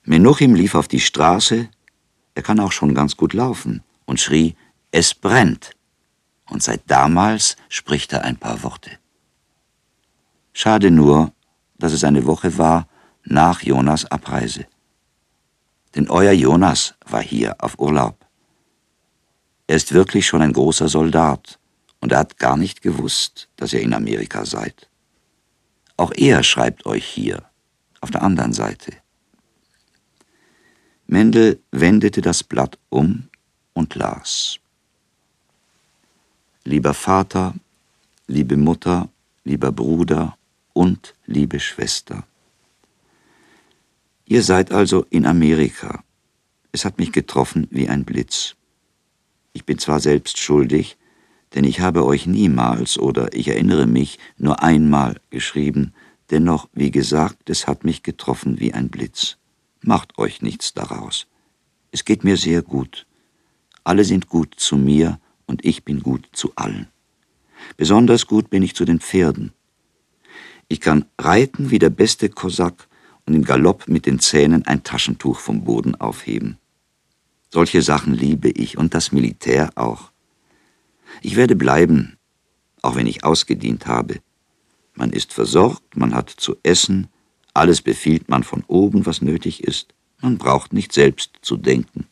Menuchim 0.04 0.54
lief 0.54 0.74
auf 0.74 0.88
die 0.88 1.00
Straße, 1.00 1.68
er 2.34 2.42
kann 2.42 2.60
auch 2.60 2.72
schon 2.72 2.94
ganz 2.94 3.16
gut 3.16 3.34
laufen, 3.34 3.82
und 4.04 4.20
schrie, 4.20 4.56
es 4.90 5.14
brennt 5.14 5.72
und 6.48 6.62
seit 6.62 6.82
damals 6.90 7.56
spricht 7.68 8.12
er 8.12 8.24
ein 8.24 8.36
paar 8.36 8.62
Worte. 8.62 8.90
Schade 10.52 10.90
nur, 10.90 11.32
dass 11.78 11.92
es 11.92 12.04
eine 12.04 12.24
Woche 12.26 12.56
war 12.56 12.88
nach 13.24 13.62
Jonas 13.62 14.04
Abreise. 14.06 14.66
Denn 15.94 16.08
euer 16.08 16.32
Jonas 16.32 16.94
war 17.04 17.22
hier 17.22 17.56
auf 17.62 17.78
Urlaub. 17.78 18.24
Er 19.66 19.76
ist 19.76 19.92
wirklich 19.92 20.26
schon 20.26 20.42
ein 20.42 20.52
großer 20.52 20.88
Soldat 20.88 21.58
und 22.00 22.12
er 22.12 22.18
hat 22.18 22.38
gar 22.38 22.56
nicht 22.56 22.82
gewusst, 22.82 23.48
dass 23.56 23.72
ihr 23.72 23.80
in 23.80 23.94
Amerika 23.94 24.44
seid. 24.44 24.88
Auch 25.96 26.12
er 26.14 26.42
schreibt 26.42 26.86
euch 26.86 27.04
hier, 27.04 27.42
auf 28.00 28.10
der 28.10 28.22
anderen 28.22 28.52
Seite. 28.52 28.92
Mendel 31.06 31.62
wendete 31.70 32.20
das 32.20 32.42
Blatt 32.42 32.78
um 32.88 33.28
und 33.72 33.94
las. 33.94 34.58
Lieber 36.66 36.94
Vater, 36.94 37.54
liebe 38.26 38.56
Mutter, 38.56 39.08
lieber 39.44 39.70
Bruder 39.70 40.36
und 40.72 41.14
liebe 41.24 41.60
Schwester. 41.60 42.26
Ihr 44.24 44.42
seid 44.42 44.72
also 44.72 45.06
in 45.10 45.26
Amerika. 45.26 46.02
Es 46.72 46.84
hat 46.84 46.98
mich 46.98 47.12
getroffen 47.12 47.68
wie 47.70 47.88
ein 47.88 48.04
Blitz. 48.04 48.56
Ich 49.52 49.64
bin 49.64 49.78
zwar 49.78 50.00
selbst 50.00 50.38
schuldig, 50.38 50.96
denn 51.54 51.62
ich 51.62 51.78
habe 51.78 52.04
euch 52.04 52.26
niemals 52.26 52.98
oder 52.98 53.32
ich 53.32 53.46
erinnere 53.46 53.86
mich 53.86 54.18
nur 54.36 54.60
einmal 54.60 55.20
geschrieben, 55.30 55.94
dennoch, 56.32 56.68
wie 56.72 56.90
gesagt, 56.90 57.48
es 57.48 57.68
hat 57.68 57.84
mich 57.84 58.02
getroffen 58.02 58.58
wie 58.58 58.74
ein 58.74 58.88
Blitz. 58.88 59.36
Macht 59.82 60.18
euch 60.18 60.42
nichts 60.42 60.74
daraus. 60.74 61.28
Es 61.92 62.04
geht 62.04 62.24
mir 62.24 62.36
sehr 62.36 62.62
gut. 62.62 63.06
Alle 63.84 64.02
sind 64.02 64.28
gut 64.28 64.56
zu 64.56 64.76
mir, 64.76 65.20
und 65.46 65.64
ich 65.64 65.84
bin 65.84 66.02
gut 66.02 66.28
zu 66.32 66.52
allen. 66.56 66.88
Besonders 67.76 68.26
gut 68.26 68.50
bin 68.50 68.62
ich 68.62 68.74
zu 68.74 68.84
den 68.84 69.00
Pferden. 69.00 69.52
Ich 70.68 70.80
kann 70.80 71.04
reiten 71.18 71.70
wie 71.70 71.78
der 71.78 71.90
beste 71.90 72.28
Kosak 72.28 72.88
und 73.24 73.34
im 73.34 73.44
Galopp 73.44 73.88
mit 73.88 74.06
den 74.06 74.18
Zähnen 74.18 74.66
ein 74.66 74.82
Taschentuch 74.82 75.38
vom 75.38 75.64
Boden 75.64 75.94
aufheben. 75.94 76.58
Solche 77.50 77.82
Sachen 77.82 78.14
liebe 78.14 78.50
ich 78.50 78.76
und 78.76 78.94
das 78.94 79.12
Militär 79.12 79.70
auch. 79.76 80.10
Ich 81.22 81.36
werde 81.36 81.56
bleiben, 81.56 82.16
auch 82.82 82.96
wenn 82.96 83.06
ich 83.06 83.24
ausgedient 83.24 83.86
habe. 83.86 84.20
Man 84.94 85.10
ist 85.10 85.32
versorgt, 85.32 85.96
man 85.96 86.14
hat 86.14 86.30
zu 86.30 86.56
essen, 86.62 87.08
alles 87.54 87.80
befiehlt 87.80 88.28
man 88.28 88.42
von 88.42 88.64
oben, 88.66 89.06
was 89.06 89.22
nötig 89.22 89.64
ist, 89.64 89.94
man 90.20 90.38
braucht 90.38 90.72
nicht 90.72 90.92
selbst 90.92 91.32
zu 91.42 91.56
denken. 91.56 92.06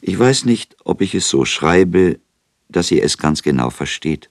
Ich 0.00 0.18
weiß 0.18 0.44
nicht, 0.44 0.76
ob 0.84 1.00
ich 1.00 1.14
es 1.14 1.28
so 1.28 1.44
schreibe, 1.44 2.18
dass 2.68 2.90
ihr 2.90 3.02
es 3.02 3.18
ganz 3.18 3.42
genau 3.42 3.70
versteht. 3.70 4.30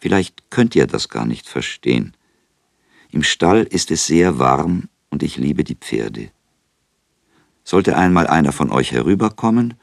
Vielleicht 0.00 0.50
könnt 0.50 0.76
ihr 0.76 0.86
das 0.86 1.08
gar 1.08 1.26
nicht 1.26 1.48
verstehen. 1.48 2.14
Im 3.10 3.22
Stall 3.22 3.62
ist 3.62 3.90
es 3.90 4.06
sehr 4.06 4.38
warm 4.38 4.88
und 5.08 5.22
ich 5.22 5.36
liebe 5.36 5.64
die 5.64 5.76
Pferde. 5.76 6.30
Sollte 7.62 7.96
einmal 7.96 8.26
einer 8.26 8.52
von 8.52 8.70
euch 8.70 8.92
herüberkommen, 8.92 9.74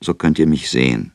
so 0.00 0.14
könnt 0.14 0.38
ihr 0.38 0.46
mich 0.46 0.70
sehen. 0.70 1.12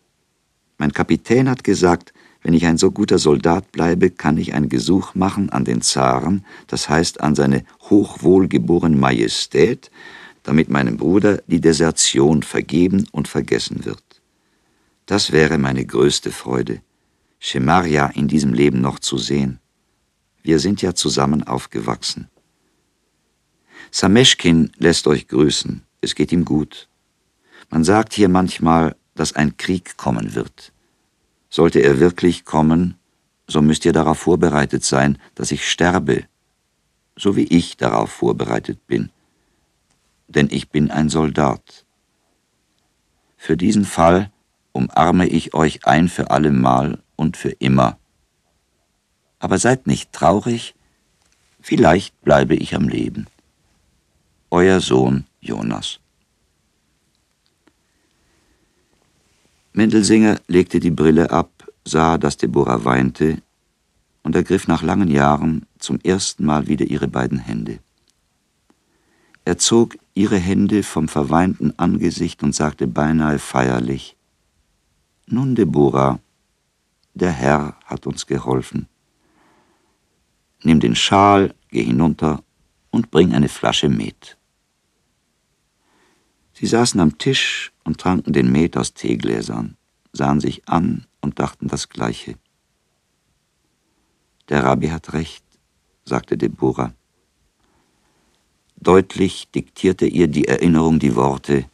Mein 0.78 0.91
Kapitän 0.91 1.50
hat 1.50 1.63
gesagt, 1.63 2.13
wenn 2.43 2.54
ich 2.54 2.65
ein 2.65 2.78
so 2.78 2.91
guter 2.91 3.17
Soldat 3.17 3.72
bleibe, 3.72 4.10
kann 4.12 4.38
ich 4.38 4.54
ein 4.54 4.67
Gesuch 4.67 5.15
machen 5.15 5.50
an 5.50 5.63
den 5.63 5.82
Zaren, 5.82 6.46
das 6.67 6.89
heißt 6.89 7.22
an 7.22 7.36
seine 7.36 7.63
hochwohlgeborene 7.89 8.98
Majestät, 8.98 9.89
damit 10.43 10.69
meinem 10.69 10.97
Bruder 10.97 11.41
die 11.47 11.62
Desertion 11.62 12.43
vergeben 12.43 13.08
und 13.12 13.27
vergessen 13.27 13.86
wird. 13.86 14.03
Das 15.06 15.32
wäre 15.32 15.58
meine 15.58 15.86
größte 15.86 16.32
Freude, 16.32 16.82
Schemaria 17.39 18.08
in 18.08 18.27
diesem 18.27 18.53
Leben 18.53 18.82
noch 18.82 18.99
zu 18.99 19.17
sehen. 19.17 19.60
Wir 20.43 20.60
sind 20.60 20.82
ja 20.82 20.93
zusammen 20.93 21.43
aufgewachsen. 21.43 22.29
Sameschkin 23.91 24.71
lässt 24.77 25.08
euch 25.08 25.27
grüßen, 25.27 25.84
es 26.01 26.15
geht 26.15 26.32
ihm 26.32 26.45
gut. 26.45 26.89
Man 27.69 27.84
sagt 27.84 28.13
hier 28.13 28.29
manchmal, 28.29 28.95
dass 29.15 29.34
ein 29.34 29.58
Krieg 29.58 29.97
kommen 29.97 30.36
wird. 30.36 30.73
Sollte 31.49 31.79
er 31.79 31.99
wirklich 31.99 32.45
kommen, 32.45 32.95
so 33.47 33.62
müsst 33.62 33.86
ihr 33.86 33.93
darauf 33.93 34.19
vorbereitet 34.19 34.84
sein, 34.84 35.17
dass 35.36 35.51
ich 35.51 35.69
sterbe, 35.69 36.25
so 37.15 37.36
wie 37.36 37.43
ich 37.43 37.77
darauf 37.77 38.12
vorbereitet 38.12 38.88
bin 38.88 39.10
denn 40.36 40.50
ich 40.52 40.69
bin 40.69 40.91
ein 40.91 41.10
Soldat. 41.10 41.86
Für 43.38 43.58
diesen 43.58 43.86
Fall 43.86 44.32
umarme 44.72 45.28
ich 45.28 45.54
euch 45.54 45.86
ein 45.86 46.10
für 46.10 46.32
allemal 46.32 47.02
und 47.15 47.38
für 47.38 47.52
immer. 47.52 47.98
Aber 49.39 49.58
seid 49.58 49.88
nicht 49.88 50.12
traurig, 50.13 50.76
vielleicht 51.60 52.19
bleibe 52.22 52.56
ich 52.56 52.76
am 52.76 52.88
Leben. 52.88 53.28
Euer 54.50 54.80
Sohn 54.80 55.26
Jonas. 55.41 56.00
Mendelsinger 59.74 60.39
legte 60.48 60.80
die 60.80 60.91
Brille 60.91 61.32
ab, 61.32 61.50
sah, 61.84 62.17
dass 62.17 62.38
Deborah 62.38 62.86
weinte 62.86 63.41
und 64.22 64.36
ergriff 64.36 64.67
nach 64.67 64.84
langen 64.84 65.10
Jahren 65.10 65.65
zum 65.80 66.00
ersten 66.00 66.46
Mal 66.46 66.67
wieder 66.67 66.86
ihre 66.86 67.08
beiden 67.08 67.39
Hände. 67.39 67.80
Er 69.45 69.58
zog 69.58 69.97
ihre 70.13 70.38
Hände 70.38 70.84
vom 70.84 71.08
verweinten 71.08 71.77
Angesicht 71.77 72.43
und 72.43 72.56
sagte 72.56 72.88
beinahe 72.88 73.39
feierlich, 73.39 74.15
Nun, 75.25 75.56
Deborah, 75.56 76.19
der 77.13 77.32
Herr 77.32 77.77
hat 77.86 78.08
uns 78.08 78.25
geholfen. 78.25 78.88
Nimm 80.63 80.79
den 80.79 80.95
Schal, 80.95 81.53
geh 81.69 81.84
hinunter 81.84 82.43
und 82.89 83.12
bring 83.12 83.34
eine 83.34 83.49
Flasche 83.49 83.89
Met. 83.89 84.38
Sie 86.53 86.67
saßen 86.67 86.99
am 86.99 87.17
Tisch 87.17 87.73
und 87.84 87.99
tranken 87.99 88.32
den 88.32 88.51
Met 88.51 88.77
aus 88.77 88.93
Teegläsern, 88.93 89.75
sahen 90.13 90.39
sich 90.39 90.67
an 90.69 91.06
und 91.19 91.39
dachten 91.39 91.67
das 91.67 91.89
Gleiche. 91.89 92.36
Der 94.49 94.63
Rabbi 94.63 94.88
hat 94.88 95.13
recht, 95.13 95.43
sagte 96.06 96.38
Deborah. 96.38 96.93
Deutlich 98.84 99.50
diktierte 99.50 100.06
ihr 100.06 100.28
die 100.28 100.50
Erinnerung 100.50 101.00
die 101.00 101.15
Worte, 101.15 101.69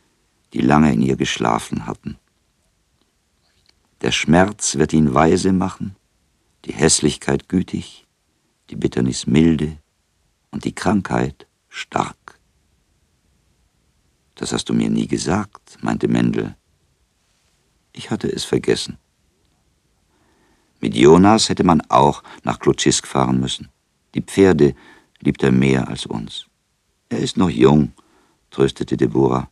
die 0.54 0.62
lange 0.62 0.94
in 0.94 1.02
ihr 1.02 1.16
geschlafen 1.16 1.88
hatten. 1.88 2.20
Der 4.02 4.12
Schmerz 4.12 4.76
wird 4.76 4.94
ihn 4.94 5.16
weise 5.16 5.52
machen, 5.52 5.96
die 6.66 6.72
Hässlichkeit 6.72 7.50
gütig, 7.50 8.06
die 8.70 8.76
Bitternis 8.76 9.26
milde 9.26 9.80
und 10.52 10.66
die 10.66 10.76
Krankheit 10.76 11.48
stark. 11.68 12.40
Das 14.36 14.54
hast 14.54 14.70
du 14.70 14.76
mir 14.76 14.92
nie 14.92 15.08
gesagt, 15.08 15.80
meinte 15.82 16.08
Mendel. 16.08 16.56
Ich 17.92 18.12
hatte 18.12 18.32
es 18.32 18.44
vergessen. 18.44 19.00
Mit 20.80 20.94
Jonas 20.96 21.50
hätte 21.50 21.64
man 21.64 21.82
auch 21.90 22.22
nach 22.44 22.60
Klutschisk 22.60 23.08
fahren 23.08 23.40
müssen. 23.40 23.70
Die 24.14 24.22
Pferde 24.22 24.76
liebt 25.22 25.42
er 25.42 25.52
mehr 25.52 25.88
als 25.88 26.06
uns. 26.06 26.49
Er 27.10 27.20
ist 27.20 27.38
noch 27.38 27.50
jung, 27.50 27.94
tröstete 28.52 28.96
Deborah. 28.96 29.50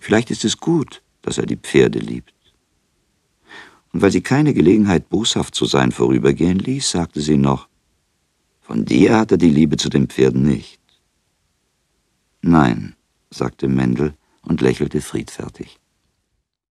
Vielleicht 0.00 0.30
ist 0.30 0.44
es 0.44 0.56
gut, 0.56 1.02
dass 1.22 1.38
er 1.38 1.46
die 1.46 1.56
Pferde 1.56 1.98
liebt. 1.98 2.32
Und 3.92 4.02
weil 4.02 4.12
sie 4.12 4.20
keine 4.20 4.54
Gelegenheit, 4.54 5.08
boshaft 5.08 5.54
zu 5.54 5.66
sein, 5.66 5.90
vorübergehen 5.90 6.60
ließ, 6.60 6.92
sagte 6.92 7.20
sie 7.20 7.36
noch, 7.36 7.68
von 8.60 8.84
dir 8.84 9.18
hat 9.18 9.32
er 9.32 9.38
die 9.38 9.50
Liebe 9.50 9.76
zu 9.76 9.88
den 9.88 10.06
Pferden 10.06 10.44
nicht. 10.44 10.80
Nein, 12.40 12.94
sagte 13.30 13.66
Mendel 13.66 14.14
und 14.42 14.60
lächelte 14.60 15.00
friedfertig. 15.00 15.79